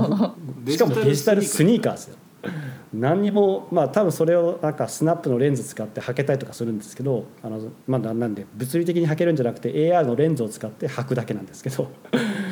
[0.64, 0.66] 分。
[0.72, 2.16] しかもデジタルスニーカーですよ
[2.94, 11.88] 何にもまあ多分それをなんかスナップのレンズ使って履けたりとかするんですけどあの、まあ、ななんで物理的に履けるんじゃなくて AR のレンズを使って履くだけなんですけど。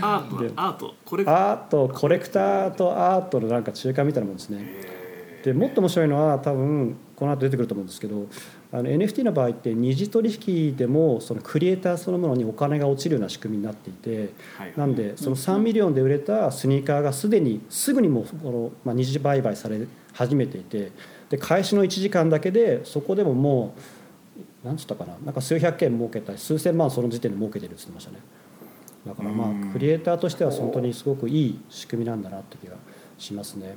[0.00, 0.90] アート
[1.26, 1.88] アート。
[1.88, 2.74] コレクター。
[2.74, 5.05] とアートのなんか中間みたいなもんですね
[5.42, 8.26] でもっと面白いのは多分この後出てくると思うんですけど
[8.72, 14.72] あの NFT の場合って二次取引でもそのクリエイターそのものにお金が落ちるような仕組みになっていてはい。
[14.76, 20.92] なんでその3ミリオンで売れたスニーカーがすでにすぐにもうこの、まあ、二次売買され始めていて
[21.30, 23.74] で開始の1時間だけでそこでもも
[24.64, 28.18] うなんつったかななんか数百件儲けたり数千万その時点で儲けてるって言ってましたね。
[29.06, 29.70] だからまうん。
[29.70, 32.76] あクリエイターとしては本当にすごくいい仕組みなんだなって気が
[33.16, 33.76] しますね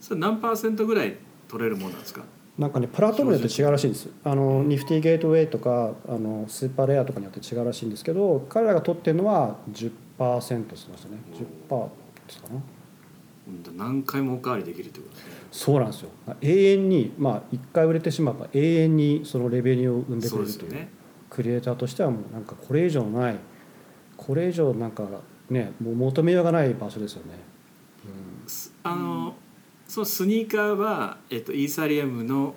[0.00, 1.16] それ何パーセントぐらい
[1.48, 2.22] 取れるもんなんですか？
[2.58, 4.08] なんかねプラットフォームによって違うらしいんです。
[4.24, 9.86] あのニフティゲートウェイとかあのスーパーレアとかによって違うらしいんですけど彼らが取ってるのは10%って
[10.18, 11.18] 言ってましたね。
[11.68, 11.88] 10%
[12.26, 12.54] ですかな。
[12.56, 12.62] うん
[13.78, 15.32] 何回もおかわりできるってことですね。
[15.50, 16.10] そうなんですよ。
[16.42, 20.88] 永遠にまあ一回売れてしまえば永遠にそのレベニューを生んでくれるというね。
[21.30, 23.36] クリエイターとしてはもうなんかこれ以上ない
[24.16, 25.04] これ以上なんか
[25.50, 27.38] ねもう求めようがない場所ですよね、
[28.46, 29.34] すあの
[29.88, 32.54] そのスニーカーは、えっと、イーサリアムの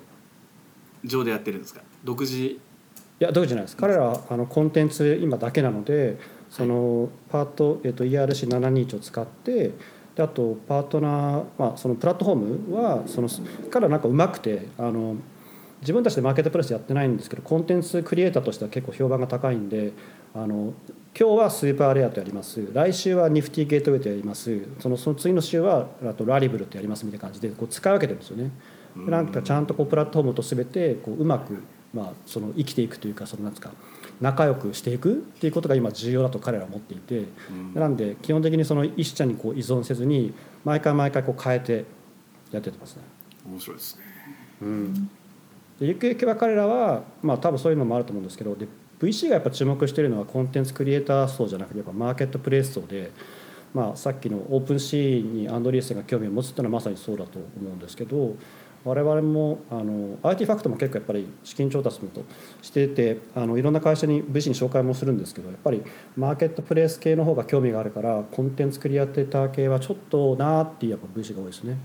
[1.02, 1.80] 上でやってるんですか？
[2.04, 2.36] 独自？
[2.36, 2.60] い
[3.18, 3.76] や独自じゃないです。
[3.76, 6.18] 彼らはあのコンテンツ今だけなので
[6.50, 9.72] そのパート、えっと、ERC721 を使って
[10.14, 12.36] であとパートナー、まあ、そのプラットフォー
[12.68, 13.28] ムはその
[13.70, 15.16] 彼らなんかうまくてあの
[15.80, 19.92] 自分たちでマーケットプレイスやってないんですけどコンテンツクリエイターとしては結構評判が高いんで
[20.34, 20.74] あの
[21.14, 22.66] 今日はスーパーレアとやります。
[22.72, 24.66] 来週はニフティゲートウェイとやります。
[24.80, 28.50] そのその次の週はあとラリブルとやりますみたいな感じでこう使い分けてるんですよね。
[28.96, 33.72] でなんかちゃんとこうプラットフォームと全てこううまく、まあ、その生きていくというかそのなんですか
[34.22, 37.26] 仲良くしていくっていうことが今重要だと彼らは思っていて。
[37.50, 37.74] うん。
[37.74, 40.32] なんで基本的にその一社にこう依存せずに
[40.64, 41.84] 毎回毎回こう変えて
[42.52, 43.02] やってってますね。
[43.46, 44.02] 面白いですね。
[44.62, 44.94] うん、
[45.78, 48.66] でゆくゆくは彼らはまあ多分そういうのもあると思うんですけどで
[49.02, 53.10] VC がやっぱ注目しているのはコンテンツクリエイター層じゃなくてやっぱマーケットプレイス層で、
[53.74, 58.36] まあ、さっきのオープンシーにアンドリーセンが興味を持つっていうのはまさにそうだと思うんですけど
[58.84, 62.24] 我々もあの IT ファクトも結構やっぱり資金調達もと
[62.62, 65.82] していてあのいろんな会社に VC に紹介もするんですけどやっぱり
[66.16, 71.76] マーケットプレイス系の方が興味があるからコンテンツクリエイター系はちょっとなーっていうやっぱ VC が多いですね。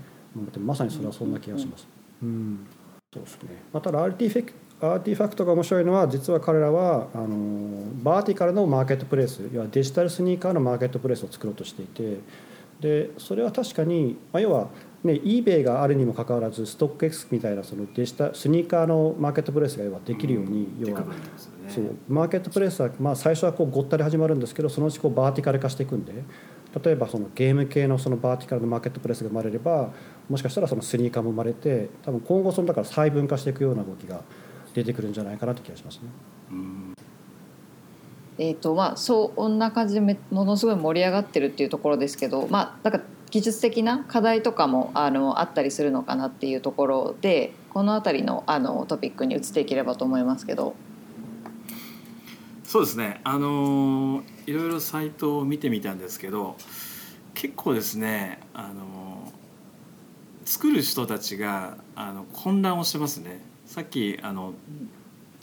[0.58, 1.86] まさにそれはそんな気がします。
[2.22, 2.66] うん
[3.12, 3.62] そうですね。
[3.72, 7.26] まあ、ただアーティフェクアーティファクトが面白いのは実は彼らはあの
[8.02, 12.20] バーティカルのマーケットプレイス要はデジタルスニーカーのマーケットプレイスを作ろうとしていて
[12.80, 14.68] でそれは確かに、まあ、要は、
[15.02, 21.70] ね、eBay があるにもかかわらずストック X みたいなそのデジタスニーカーのマーケットプレイスが要はできるように、要はでかくなってますよね。
[21.70, 21.84] そう。
[22.08, 26.12] マーケットプレイスは、まあ、最初はこうごったり始まるんですけどそのうちこうバーティカル化していくんで
[26.84, 29.90] 例えばそのゲーム系のそのバーティカルのマーケットプレイスが生まれれば
[30.28, 34.22] もしかしたらそのスニーカーも生まれて多分今後そのだから細分化していくような動きが
[34.74, 36.02] 出てくるんじゃないかなって気がしますね。
[36.50, 36.94] うん
[38.40, 50.74] えーとまあ、そんな感じでめものすごい盛り上がってるっていうところですけど、まあ、なんか技術的な課題とかもあのあったりするのかなっていうところでこの辺りのあのトピックに移っていければと思いますけど。
[52.64, 56.56] そうですねあのーいろいろサイトを見てみたんですけど
[57.32, 64.54] 結構ですねあのー作る人たちがあの混乱をしてますねさっきあの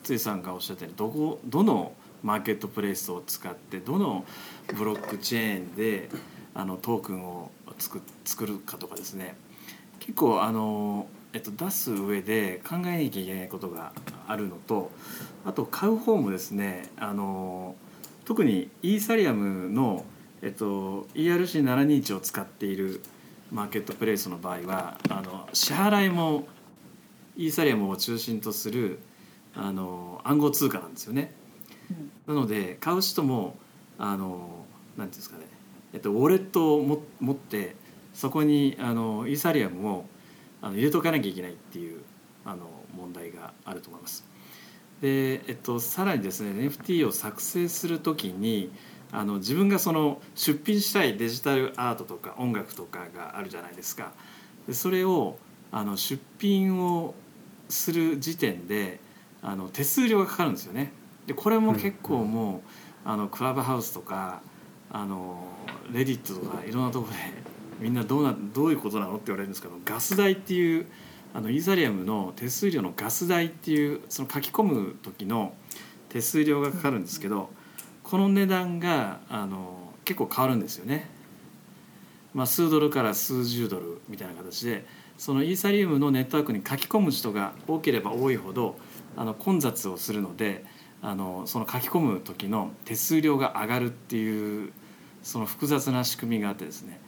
[0.02, 4.26] ついさんがおっしゃったようにどこどのマーケットプレイスを使ってどの
[4.76, 6.10] ブロックチェーンで
[6.56, 9.36] あのトークンを作作るかとかですね。
[10.00, 13.92] 結構あの、えっと、出す上で考えなきゃいけないことが
[14.28, 14.92] あるのと
[15.46, 17.76] あと買う方もですねあの
[18.26, 20.04] 特にイーサリアムの、
[20.42, 23.02] えっと、ERC721 を使っている
[23.52, 26.48] マーケットプレイスの場合はあの支払いも
[27.38, 29.00] イーサリアムを中心とする
[29.56, 31.34] あの暗号通貨なんですよね。
[32.28, 33.58] なので買う人も
[33.98, 34.66] あの
[34.98, 35.46] なんていうんですかね、
[35.94, 37.76] えっと、ウォレットをも持って
[38.14, 40.06] そこにあのイーサリアムを
[40.62, 42.02] あの入れとかなきゃいけないっていう
[42.44, 44.26] あの問題があると思います。
[45.02, 48.72] で、えっと、さらにですね NFT を作成する時に
[49.12, 54.14] あの自分がその出品したいデジタルアートとか音楽とかがあるじゃないですか。
[54.68, 55.38] でそれを
[55.72, 57.14] あの出品を
[57.70, 59.00] する時点で
[59.42, 60.92] あの手数料がかかるんですよね。
[61.28, 62.64] でこれも結構も
[63.06, 64.42] う、あのクラブハウスとか
[64.92, 65.44] あの
[65.92, 67.20] レディットとかいろんなところで
[67.80, 69.16] みんなどうなどういうことなの？
[69.16, 70.88] って言われるんですけどガス代っていう
[71.34, 75.54] あのイーサリアムの手数料のガス代っていうその書き込む時の
[76.10, 77.50] 手数料がかかるんですけど
[78.04, 81.10] この値段があの結構変わるんですよね。
[82.34, 84.86] まあ、数ドルから数十ドルみたいな形で
[85.18, 88.78] そのイーサリウムのネットワークに書き込む人が多ければ多いほど
[89.16, 90.66] あの混雑をするので
[91.02, 94.72] あのその書き込む時の手数料が上がるっていう
[95.24, 97.00] その複雑な仕組みがあってですね。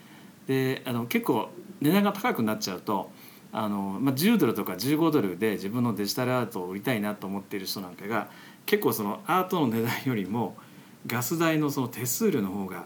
[0.48, 1.50] であの結構
[1.82, 3.12] 値段が高くなっちゃうと
[3.52, 8.30] あの、まあ、10ドルとか15ドルで自分のデジタルアートを売りたいなと思っている人なんかが
[8.66, 10.56] 結構そのアートの値段よりも
[11.06, 12.86] ガス代のその手数料の方が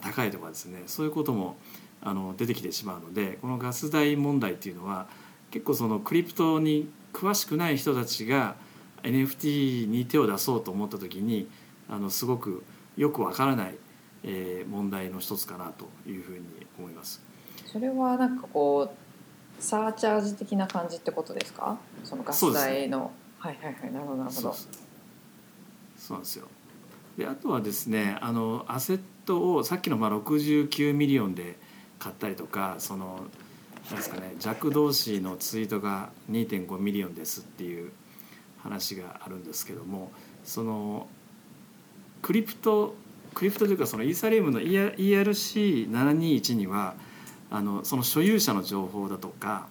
[0.00, 1.56] 高いとかですねそういうことも
[2.02, 5.06] あの出てきてしまうのでこのガス代問題っていうのは
[5.50, 8.56] 結構そのクリプトに詳しくない人たちが
[9.02, 11.48] NFT に手を出そうと思った時に
[11.88, 12.64] あのすごく
[12.96, 13.74] よくわからない、
[14.24, 16.44] えー、問題の一つかなというふうに
[16.78, 17.22] 思います。
[17.66, 21.78] それはなんかこうサーチャージ的な感じってことですか？
[22.04, 23.92] そのガス代の、はいはいはい。
[23.92, 24.52] なるほどなるほど。
[24.52, 24.66] そ
[26.10, 26.48] うなんですよ。
[27.16, 31.58] であとはですねあのアセットをさっきのまあ69ミリオンで
[32.02, 33.26] 買ったりとかその
[33.86, 37.92] なんですかね弱同士のツイートが2.5ミリオンですっていう
[38.60, 40.10] 話があるんですけども
[40.42, 41.06] その
[42.20, 42.96] クリプト
[43.34, 46.94] クリプトというかそのイーサリウムの ERC721 には
[47.50, 49.68] あのその所有者の情報だとか、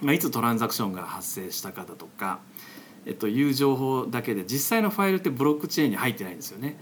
[0.00, 2.40] まあ、いつトランザクションが発生したかだとか、
[3.04, 6.78] えっと、いう情報だけで実際のファイルってブロックチェーンに入ってないんですよね。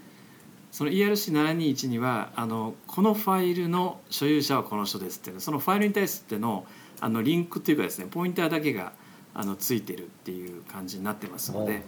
[0.71, 6.65] その ERC721 にはあのこのファイルの所有者はこの人ですっていうそのファイルに対しての
[7.01, 8.93] あのリンクというかですねポインターだけが
[9.33, 11.83] あのついてるっていう感じになってますので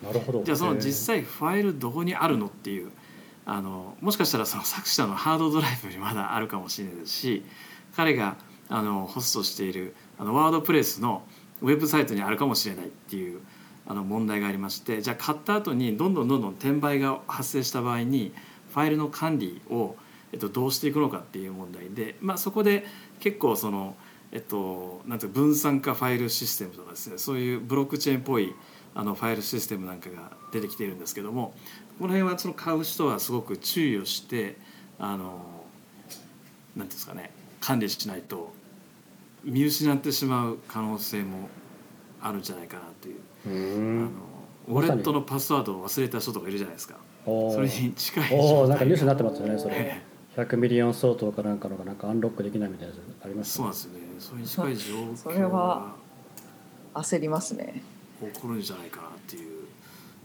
[0.45, 2.91] じゃあその実際ファイルどこにあるのっていう
[3.45, 7.45] あのもしかしたらその作者のハードドライブにまだあるかもしれないですし
[7.97, 8.37] 彼が
[8.69, 11.25] あのホストしているあのワードプレスの
[11.61, 13.41] ウェブサイトにあるかもしれないっていう
[13.87, 18.33] あの問題がありましてじゃあ買った後にどんどんどんどん転売が発生した場合に
[18.73, 19.97] ファイルの管理を、
[20.33, 22.85] えっと、どうしていくのかっていう問題で、まあ、そこで
[23.21, 23.97] 結構その、
[24.33, 28.55] えっと、なんていう分散化ファイルシステムとかですねそういうブロックチェーンっぽい
[28.95, 31.55] あのファイルシステムなんかが出てきているんですけども
[31.99, 34.57] この辺はその買う人はすごく注意をして
[34.99, 35.41] あのなんて
[36.79, 37.31] いうんですかね
[37.61, 38.53] 管理しないと
[39.45, 41.49] 見失ってしまう可能性も
[42.21, 43.21] あるんじゃないかなという。
[43.45, 46.97] あのウォレットのパスワードを忘れた人とかいるじゃないですか。
[47.25, 50.01] それに近いおなんかニュースになってますよねそれ。
[50.37, 53.99] 100ミリオン相当かなんかのがなんかアンロックできないみたいなやつあります、ね、そうなんですよね。
[54.19, 55.95] それに近い状況それは
[56.95, 57.83] 焦りますね。
[58.21, 59.65] 起こるんじゃないかなっていう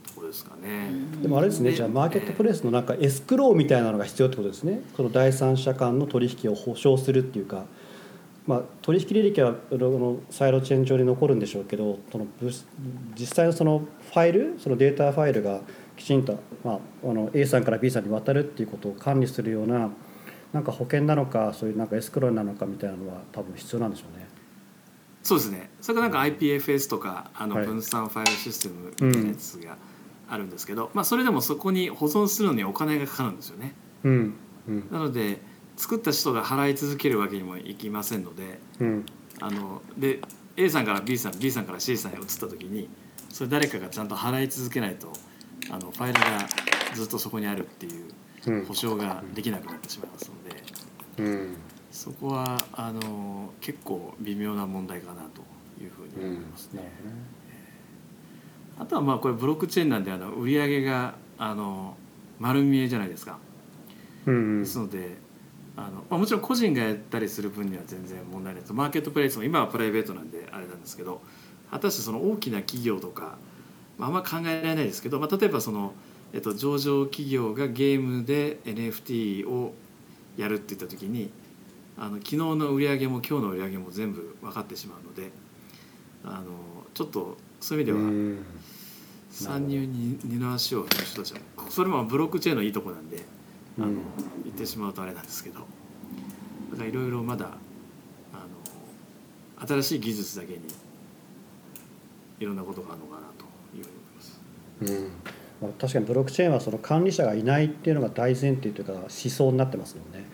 [0.05, 0.91] ところですかね。
[1.21, 4.81] でもあれですね、じゃあマーケットプレイスのなんかエスクローみたいなのが必要ってことですね。
[4.95, 7.65] その第三者間の取引を保証するっていうか
[8.47, 12.25] まあ、取引履歴はのサイロチェーン上に残るんでしょうけどその
[13.13, 15.59] 実際のそのファイルそのデータファイルが
[15.97, 19.89] きちんと、まあ、あの A さんから B さんに渡るっていうことを管理するような
[20.53, 24.27] なんか保険なのかそういうなんかエスクローなのかみたいなのは多分必要なんでしょうね。
[25.23, 29.77] そうですねそれがなんか IPFS とかあの分散ファイルシステムみたいなやつが
[30.29, 33.73] あるんですけど、はいうん、まあ、それでもそこに保存するのにお金がかかるんですよね。
[34.03, 34.33] うん
[34.69, 35.41] うん、なので
[35.77, 39.05] 作った人が払い続けるわけにもいきませんので、うん、
[39.39, 40.19] あので
[40.57, 42.89] A さんから B さん B さんから C さんへ移った時に
[43.29, 45.13] それ誰かがちゃんと払い続けないと
[45.69, 46.47] あのファイルが
[46.95, 50.31] ずっとそこにあるっていう保証ができなくなってしまいます
[51.17, 51.57] ので、うん、
[51.91, 55.41] そこはあの結構微妙な問題かなと
[55.81, 56.91] いうふうに思いますね。
[58.77, 61.97] うん、あとはまあこれブロックチェーンなんであの売り上げがあの
[62.39, 63.37] 丸見えじゃないですか。
[64.25, 65.17] うん、ですので
[65.77, 68.73] あの、まあ、もちろん個人がやったりする分には全然問題ないです。
[68.73, 71.21] マーケットプレイスも今はプライベートなんであれなんですけど
[71.71, 73.37] 果たしてその大きな企業とか
[73.99, 75.93] あんま考えられないですけど、まあ、例えばその、
[76.33, 79.73] えっと、上場企業がゲームで NFT を
[80.35, 81.31] やるって言った時に
[81.97, 85.31] あの昨日の売り上げも今日の売り上げも全部分かってしまうので
[86.23, 86.45] あの
[86.93, 88.43] ちょっとそういう意味では
[89.31, 93.23] 参入に二の足を踏む人たちはそれもブロックチェーンのいいとこなんで
[93.79, 93.87] あの、
[94.43, 95.59] 言ってしまうとあれなんですけど。
[96.71, 97.45] だからいろいろまだ
[98.33, 98.45] あ
[99.59, 100.59] の新しい技術だけに
[102.39, 103.27] いろんなことがあるのかな
[104.81, 105.11] うん。
[105.59, 110.25] まあ、確かにブロックチェーンはその管理者がいないっていうのが大前提というか思想になってますもんね。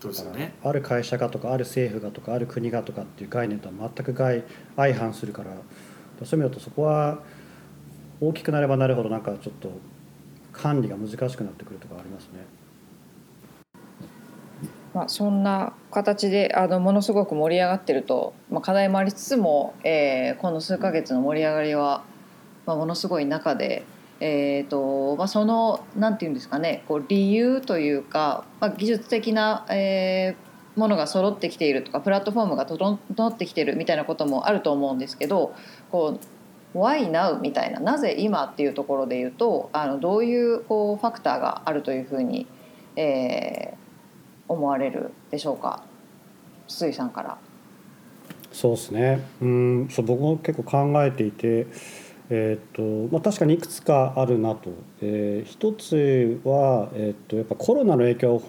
[0.00, 4.44] そうですね、ある会社がとかある政府がとかある国がとかっていう概念とは全く外
[4.76, 5.50] 相反するから
[6.24, 7.18] そういう意味だとそこは
[8.20, 9.72] 大きくなればなるほどなんかちょっと
[10.52, 12.46] 管理が難しくなってくるとかありますね。
[14.98, 22.04] まあ、そんな形であのものすごく盛り上がってると、まあ、課題もありつつも、えー、この数か月の盛り上がりは
[22.68, 23.82] まあ、ものすごい中で、
[24.20, 35.54] えーとまあ、その何て言うんですかねこう理由というか、まあ、技術的な、えー、ものが揃ってきているとかプラットフォームが整ってきているみたいなこともあると思うんですけど
[35.90, 36.18] こ
[36.74, 37.40] う Why now?
[37.40, 42.46] みたいななぜ今っていうところで言うとあのどういうこうファクターがあるというふうに、
[42.96, 43.87] えー、
[44.48, 45.82] 思われるでしょうか？
[46.66, 47.38] 筒井さんから。
[48.50, 51.66] そうですねうんそう僕も結構考えていて。
[52.30, 54.68] えーとまあ、確かにいくつかあるなと、
[55.00, 58.46] えー、一つは、えーと、やっぱコロナの影響はや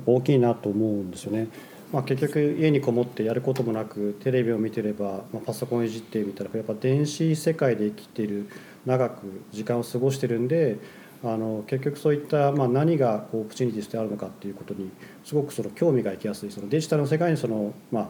[0.00, 1.48] っぱ大きいなと思うんですよね。
[1.92, 8.48] まあ、結局家にこもってやることもなくテレビを見てれば、まあ、パソコンいじってみたらやっぱ電子世界で生きている
[8.86, 10.78] 長く時間を過ごしてるんで
[11.22, 14.90] あの結局そういった、まあ、何がこうオプチュニティとしてあるのかっていうことに
[15.22, 16.50] すごくその興味がいきやすい。
[16.50, 18.08] そのデジタルの世界にその、まあ、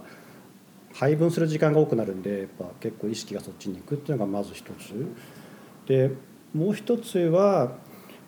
[0.95, 4.95] 配分する時間が多くなるんでやっぱ結構意識がそっちに行くっていうのがまず一つ。
[5.87, 6.11] で
[6.55, 7.73] もう一つは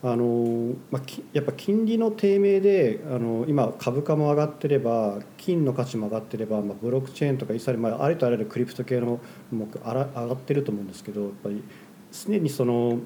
[0.03, 1.03] あの、まあ、
[1.33, 9.21] やっぱ金利の低迷であの今株価も上がってれば金の価値も上がってれば、まあ、ブロックチェーンとかイサリ、まあ、ありとあらゆるクリプト系の
[9.53, 11.63] も上がってると思うんですけどやっぱり
[12.11, 12.99] 常にその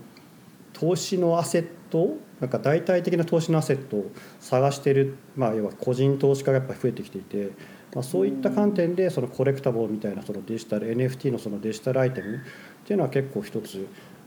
[0.79, 4.11] 投資のアセットなんか代替的な投資のアセットを
[4.41, 7.51] 探してる、まあ、要は個人投資家がやっぱり増えてきていて。
[7.95, 12.41] まあ、そういった観点でそのコレクタボーみたいなそのデジタル NFT のそのデジタルアイテムっ
[12.85, 13.87] ていうのは結構一つ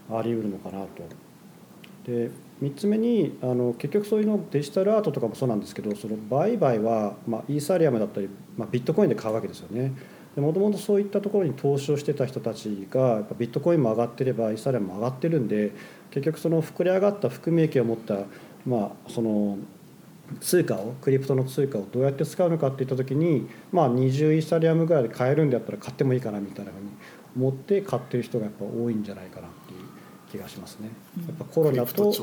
[0.09, 1.03] あり得るのかなと。
[2.11, 2.31] で
[2.63, 9.93] 3つ目にあの結局そういうのデジタルアートとかもそうなんですけどその売買は、まあ、イーサリアムだったり、まあ、ビットコインで買うわけですよね。
[10.35, 15.71] もともとそういったところに投資をしてた人たちがやっぱビットコインも上がってればイーサリアムも上がってるんで
[16.11, 18.19] 結局その膨れ上がった含み益を持った、
[18.65, 18.77] ま
[19.07, 19.57] あ、その
[20.39, 26.89] 通貨をクリプトの通貨をどうやって使うのかっていった時にまあ20イーサリアムぐらいで買えるんだったら買ってもいいかなみたいなふうに
[27.35, 29.79] 思って買ってる人がやっぱ多いんじゃないかなっていう
[30.31, 30.89] 気がしますね。
[31.27, 32.13] やっぱコロナと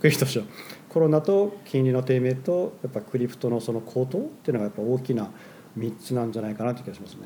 [0.00, 0.42] クリプト商
[0.88, 5.30] コロナと金利の低迷とやっぱクリプトのその高騰っていうのがやっぱ大きな
[5.78, 7.20] 3つなんじゃないかなって気がしますね。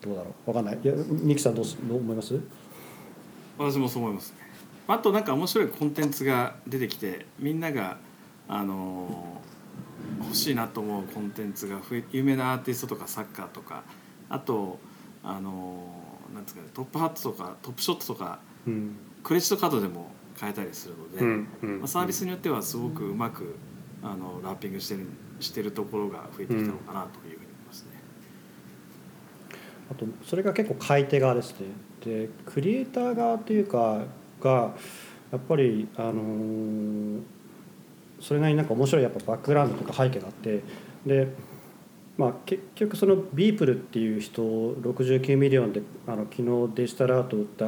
[0.00, 0.50] どうだろう。
[0.50, 0.78] わかんない。
[0.82, 2.38] いやミキさんどうどう思います？
[3.58, 4.38] 私もそう思います、ね、
[4.86, 7.96] あとなんか面白いコンテンツが出てきてみんなが
[8.46, 9.42] あの
[10.20, 13.82] 欲しいなと思うコンテンツが増え有名なアーティストとかサッカーとか
[14.28, 14.78] あと
[15.24, 15.92] あの
[16.32, 18.94] なんですかねトップハットとかトップショットとか、うん、
[19.24, 23.56] クレジットカードでも買えたりするので、うんうん、まあ、サービスによってはすごくうまく
[24.04, 25.06] あのラッピングしてる
[25.40, 27.90] してるところが増えてきたのかなというふうに思いますね。
[29.90, 31.66] あとそれが結構買い手側ですね。
[32.04, 34.04] でクリエイター側というか
[34.40, 34.74] が
[35.30, 37.20] やっぱりあのー
[38.20, 40.62] それなりになんか面白いやっぱバックグラウンドとか背景があって
[41.06, 41.28] で、
[42.16, 47.66] まあ、結局そのビープルっていう人69ミリオンであの昨日デジタルアートを売った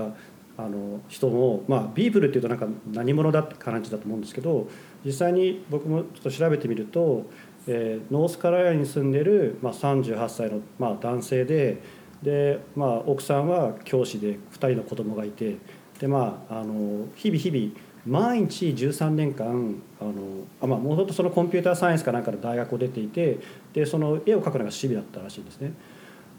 [0.59, 4.69] あの人も、まあ、ビープルっていうとなんか何者だって感じだと思うんですけど
[5.05, 7.25] 実際に僕もちょっと調べてみると、
[7.67, 11.83] えー、ノースカロライナに住んでる、まあ、38歳の、まあ、男性で
[12.23, 15.57] で、まあ、奥さんは教師で2人の子供がいて
[15.99, 17.73] で、まあ、あの日々日々
[18.07, 20.13] 毎日13年間あの
[20.61, 23.39] あ、まあ、もともとそのコンピューターサイエンスかなんかの大学を出ていて
[23.73, 25.73] でその絵を描くのが趣味だったらしいんですね。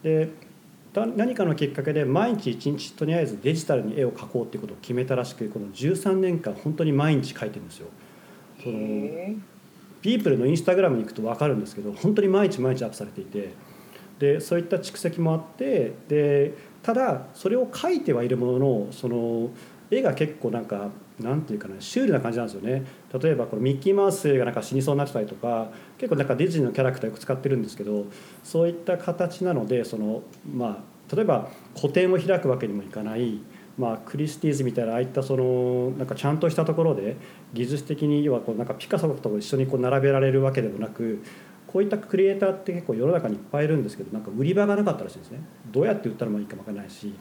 [0.04, 0.30] で
[0.94, 7.88] 何かのきっかけで毎日一日とりあえずデジタルに絵を描こうっていうことを決めたらしくこの13年間本当に毎日描いてるんですよ。
[8.62, 9.36] その
[10.02, 13.54] ピープルのインスタグラムに行くと分かるんですけど本当に毎日毎日アップされていて
[14.20, 19.50] でそういった蓄積もあってでただそれを描いてはいるもののその
[19.90, 20.90] 絵が結構なんか
[21.20, 22.84] なんていうかなシュールな感じなんですよね。
[23.22, 28.06] 例えばこのミッキーマウスがなんか死にそうになってたりとか結構なんかディズニーのキャラクターよく使ってるんですけど
[28.44, 33.40] そういった形なのでそのまあ例えば個展を開くわけにもいかない。
[33.78, 37.16] まあ、クリスティーズみたいなああいったそのなんかちゃんとしたところで
[37.54, 41.24] 技術的に要はこうなんかピカソと一緒にこう並べられるわけでもなく
[41.68, 45.40] こういったクリエイターって結構世の中にいっぱいいるんですけどなんか売り場がなかったらしいですね。
[45.72, 47.14] どうやって売ったらいいかも分からないし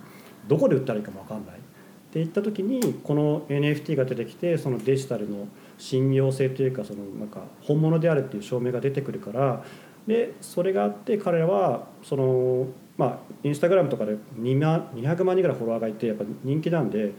[0.49, 1.57] どこで売ったらいいかも分かんない。
[1.57, 5.47] っていった時にこの NFT が出てきてそのデジタルの
[5.79, 9.65] 信用性というかそのなんか本物であるっていう証明が出てくるから
[10.09, 12.67] でそれがあって彼らはその
[13.01, 17.13] まあインスタグラムとかで200万人ぐらいフォロワーがいてやっぱ人気なんで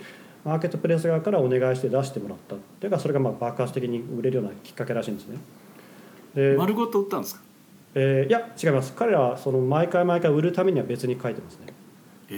[0.45, 5.38] マーケットプレイス側からお願いして出してもらったっていうかそれがまあ爆発的に売れるようなきっかけらしいんですね。
[6.36, 7.41] で丸ごと売ったんですか？
[7.95, 11.65] えー、いや違います彼らはその毎回毎回売るためには別に描いてますね。
[12.29, 12.34] え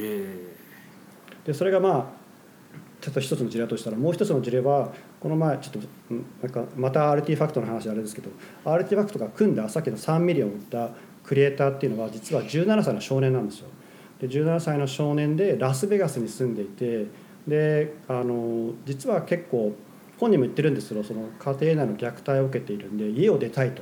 [1.43, 2.05] ー、でそれがまあ
[3.01, 8.29] ちょっと一つの事例としたらもう一つの事例はこの前ちょっとなんかまた RT ファクトの話あれですけど
[8.65, 10.89] RT ファクトが組んださっきの3ミリオン売った
[11.23, 13.67] クリエイターっていうのは実は17歳の少年なんですよ。
[14.19, 17.07] で17歳の少年でラスベガスに住んでいて
[17.47, 19.73] であの実は結構
[20.19, 23.81] 本人も言ってるんですけどその家庭内の虐待を受けているんで家を出たいと。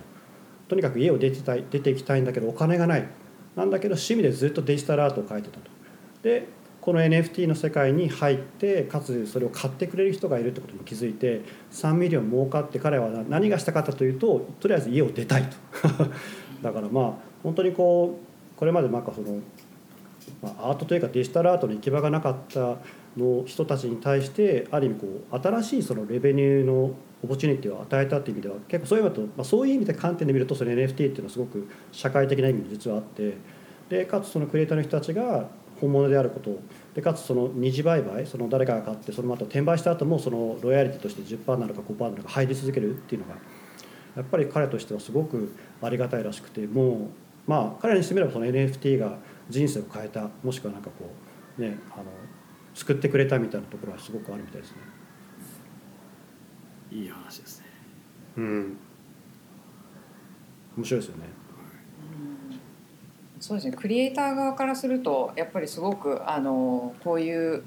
[0.68, 3.08] とにかく家を出てたい出ていきたいんだけどお金がない。
[3.56, 5.70] なんだけど趣味でずっとデジタルアートを描いてたと。
[6.24, 6.48] で
[6.80, 15.58] この NFT の世界に入ってかつそれを買ってくれる人がいるってことに気づいて3ミリオン儲かって彼は何がしたかったというととりあえず家を出たいと。
[16.64, 18.20] だからまあ本当にこ
[18.56, 19.40] うこれまでなんかその、
[20.42, 22.78] まあ、アートというかデジタルアートの行き場がなかった
[23.18, 33.38] の人たちに対してある意味こう新しいそのレベニューのオポチュニティを与えたっていう意味では結構そういう意味と、まあ、そういう意味で観点で見るとその NFT っていうのはすごく社会的な意味も実はあって
[33.90, 35.50] でかつそのクリエイターの人たちが
[35.82, 36.60] 本物であること
[36.94, 43.36] でかつその二次売買その誰かが買ってそのまた転売した後もそのロイヤリティとして10%なのか5%なのか入り続けるっていうのが
[44.16, 46.98] やっぱり彼としてはすごくありがたいらしくてもう
[47.52, 49.18] まあ彼にしてみればその NFT が
[49.50, 51.12] 人生を変えたもしくはなんかこ
[51.58, 52.06] うねあの
[52.74, 54.78] 救ってくれたみたいなところはすごくあるみたいですね。
[56.94, 57.66] いい話ですね。
[58.38, 58.78] うん。
[60.78, 61.24] 面白いですよね。
[63.42, 67.66] そうですねクリエイター側からするとやっぱりすごくあのこういう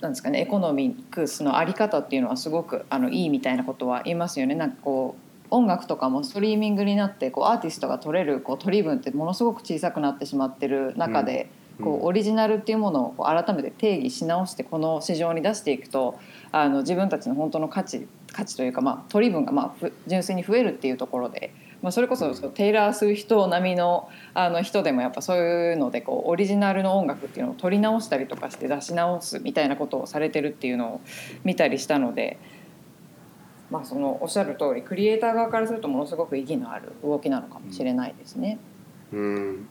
[0.00, 11.48] なんですかねエコノミックスのあり方っていうのはすごくあのいいみたいなことは言いますよねなんかこう音楽とかもストリーミングになってこうアーティストが取れるこう取り分ってものすごく小さくなってしまってる中で、
[11.82, 16.18] こうオリジナルっていうものを改めて定義し直してこの市場に出していくと
[16.52, 31.00] あの自分たちの本当の価値価値というか、まあ、取り分がまあふ純粋に増えるっていうところで、まあ、それこそテイラー・スウィフト並みのあの人でもやっぱそういうのでこうオリジナルの音楽っていうのを取り直したりとかして出し直すみたいなことをされてるっていうのを
[31.44, 32.38] 見たりしたので。
[33.70, 38.58] まあ、そのおっしゃる通りクリエイター側からするとものすごく意義のある動きなのかもしれないですね。
[39.12, 39.68] うん。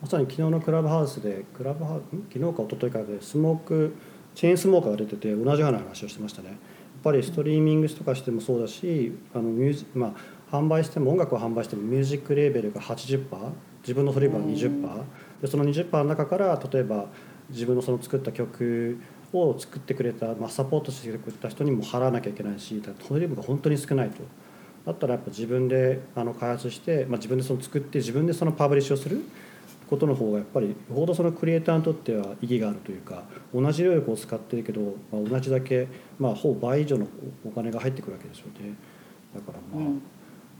[0.00, 3.96] まさに昨日のクラブハウスでクラブハウスん昨日か一昨日かでスモーク
[4.34, 6.48] チェーンスモーカーが出てて同じような話をしてましたね。
[6.48, 6.58] やっ
[7.02, 10.14] ぱりストリーミングとかしてもそうだしあのミュージま
[10.50, 13.26] あ販売しても音楽を販売してもミュージックレーベルが80%
[13.82, 15.02] 自分の取り分は20%
[15.42, 17.06] でその20%の中から例えば
[17.50, 18.98] 自分のその作った曲
[19.42, 24.22] を作ってくれた、まあ、サポートしてくれた人にも払わなきゃいけないしだから取り分が本当に少ないと。
[24.86, 29.22] だったらやっぱ自分であの開発して、まあ、自分でその作って自分でそのパブリッシュをする
[29.88, 33.22] ことの方がやっぱりよほどそのクリエイターにとっては意義があるというか
[33.54, 34.80] 同じ労力を使ってるけど、
[35.10, 37.06] まあ、同じだけ、まあ、ほぼ倍以上の
[37.46, 38.74] お金が入ってくるわけですよね。
[39.34, 40.02] だからまあ、うん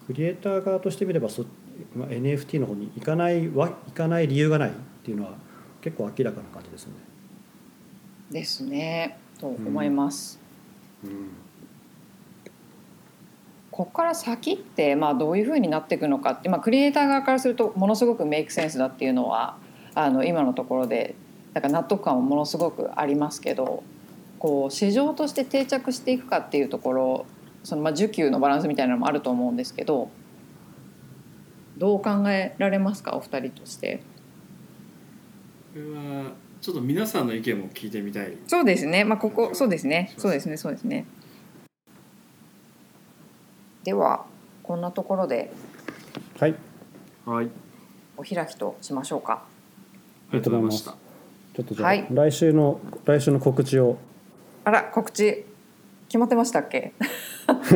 [0.06, 1.44] クリエイター側としてみればそ、
[1.96, 4.72] まあ、NFT の方に行かないわ行かない理由がないっ
[5.02, 5.32] ていうのは
[5.80, 6.92] 結構明らかな感じですね。
[8.35, 10.39] ですねと思います。
[11.03, 11.11] うん
[13.70, 19.57] ここから先ってまあどういうふうになっていくのかって、まあ、クリエイター側からするとものすごくメイクセンスだっていうのは
[19.97, 21.16] あの今のところで
[21.55, 23.82] なんか納得感もものすごくありますけど
[24.39, 27.26] こう市場として定着していくかっていうところ
[27.64, 30.09] そのまあ需給のバランスみたいなのもあると思うんですけど
[31.76, 33.16] どう考えられますか？
[33.16, 34.05] お二人として。
[35.72, 36.30] これは
[36.64, 38.32] ちょっと皆さんの意見も聞いてみたい。
[38.46, 41.04] そうですね、まあ、ここそうですねそうですねそうですね。
[43.84, 44.24] では
[44.62, 45.52] こんなところで
[46.40, 46.54] はい
[47.26, 47.50] はい。
[48.16, 49.42] お開きとしましょうか。
[50.30, 50.92] ありがとうございました。
[51.54, 53.98] ちょっとじゃあ、はい来週の来週の告知を
[54.64, 55.44] あら告知
[56.08, 56.94] 決まってましたっけ？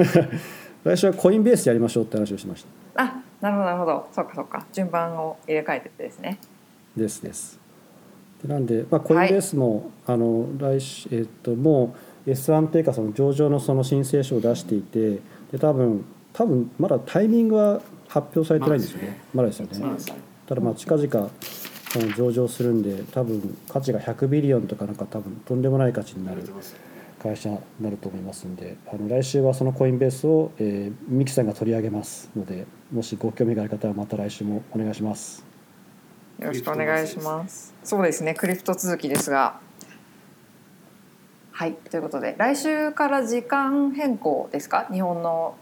[0.85, 2.65] 来週はコインベースやりましょうって話をしまし
[2.95, 3.03] た。
[3.03, 6.39] あなるほどなるほどそうかそうか順番を入れ替えててですね
[6.97, 7.58] ですです。
[8.43, 11.95] でなんで、まあ、コインベースも、あの来週、えっと、も
[12.27, 15.21] う S1 というかその上場のその申請書を出していて
[15.51, 19.21] で多分多分まだタイミングは発表されてないんですよね。
[19.35, 19.97] まだですよね。
[20.47, 21.31] ただまあ近々
[21.91, 26.43] その上場するんで多分価値が100ビリオンとかなんか多分とんでもない価値になる。
[27.19, 35.58] 会社になると思いますんであの来週はそのコインベースを、えー、ミキさんが取り上げますのでもしご興味がある方はまた来週もお願いします。
[36.39, 37.75] よろしくお願いします。
[37.83, 38.35] そうですね。
[38.35, 39.59] クリプト続きですが。
[41.51, 41.73] はい。
[41.73, 44.87] ということで来週から時間変更ですか？
[44.93, 45.57] 日本の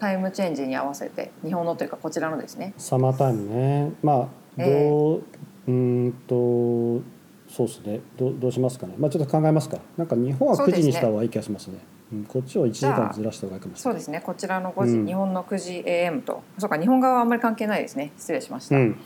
[0.00, 1.30] タイムチェンジに合わせて。
[1.44, 2.74] 日本のというかこちらのですね。
[2.76, 3.92] サマータイムね。
[4.02, 4.28] まあ
[4.58, 4.90] ええ。
[4.90, 5.72] どう、うー
[6.08, 7.04] んと
[7.48, 8.00] そうですね。
[8.16, 8.94] どうどうしますかね。
[8.98, 9.78] まあちょっと考えますか。
[9.96, 11.78] なんか日本は9そうですね時にした方がいい気がしますね。
[12.12, 14.20] うん、こっちを1時間ずらした方がいいかもしれないそうですね。
[14.20, 15.06] こちらの5時、うん。
[15.06, 16.42] 日本の9時 AM と。
[16.58, 18.10] そうか日本側はあんまり関係ないですね。
[18.18, 18.98] 失礼しました、うん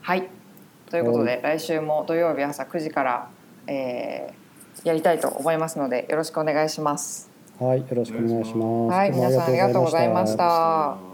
[0.00, 0.28] はい
[0.90, 3.30] ということで来週も土曜日朝9時から、
[3.66, 4.48] えー
[4.84, 7.30] やりたいと思いますのでよろしくお願いします。
[7.58, 9.42] はいよろしくお願いしますはい、皆さん。
[9.46, 11.07] ありがとうございました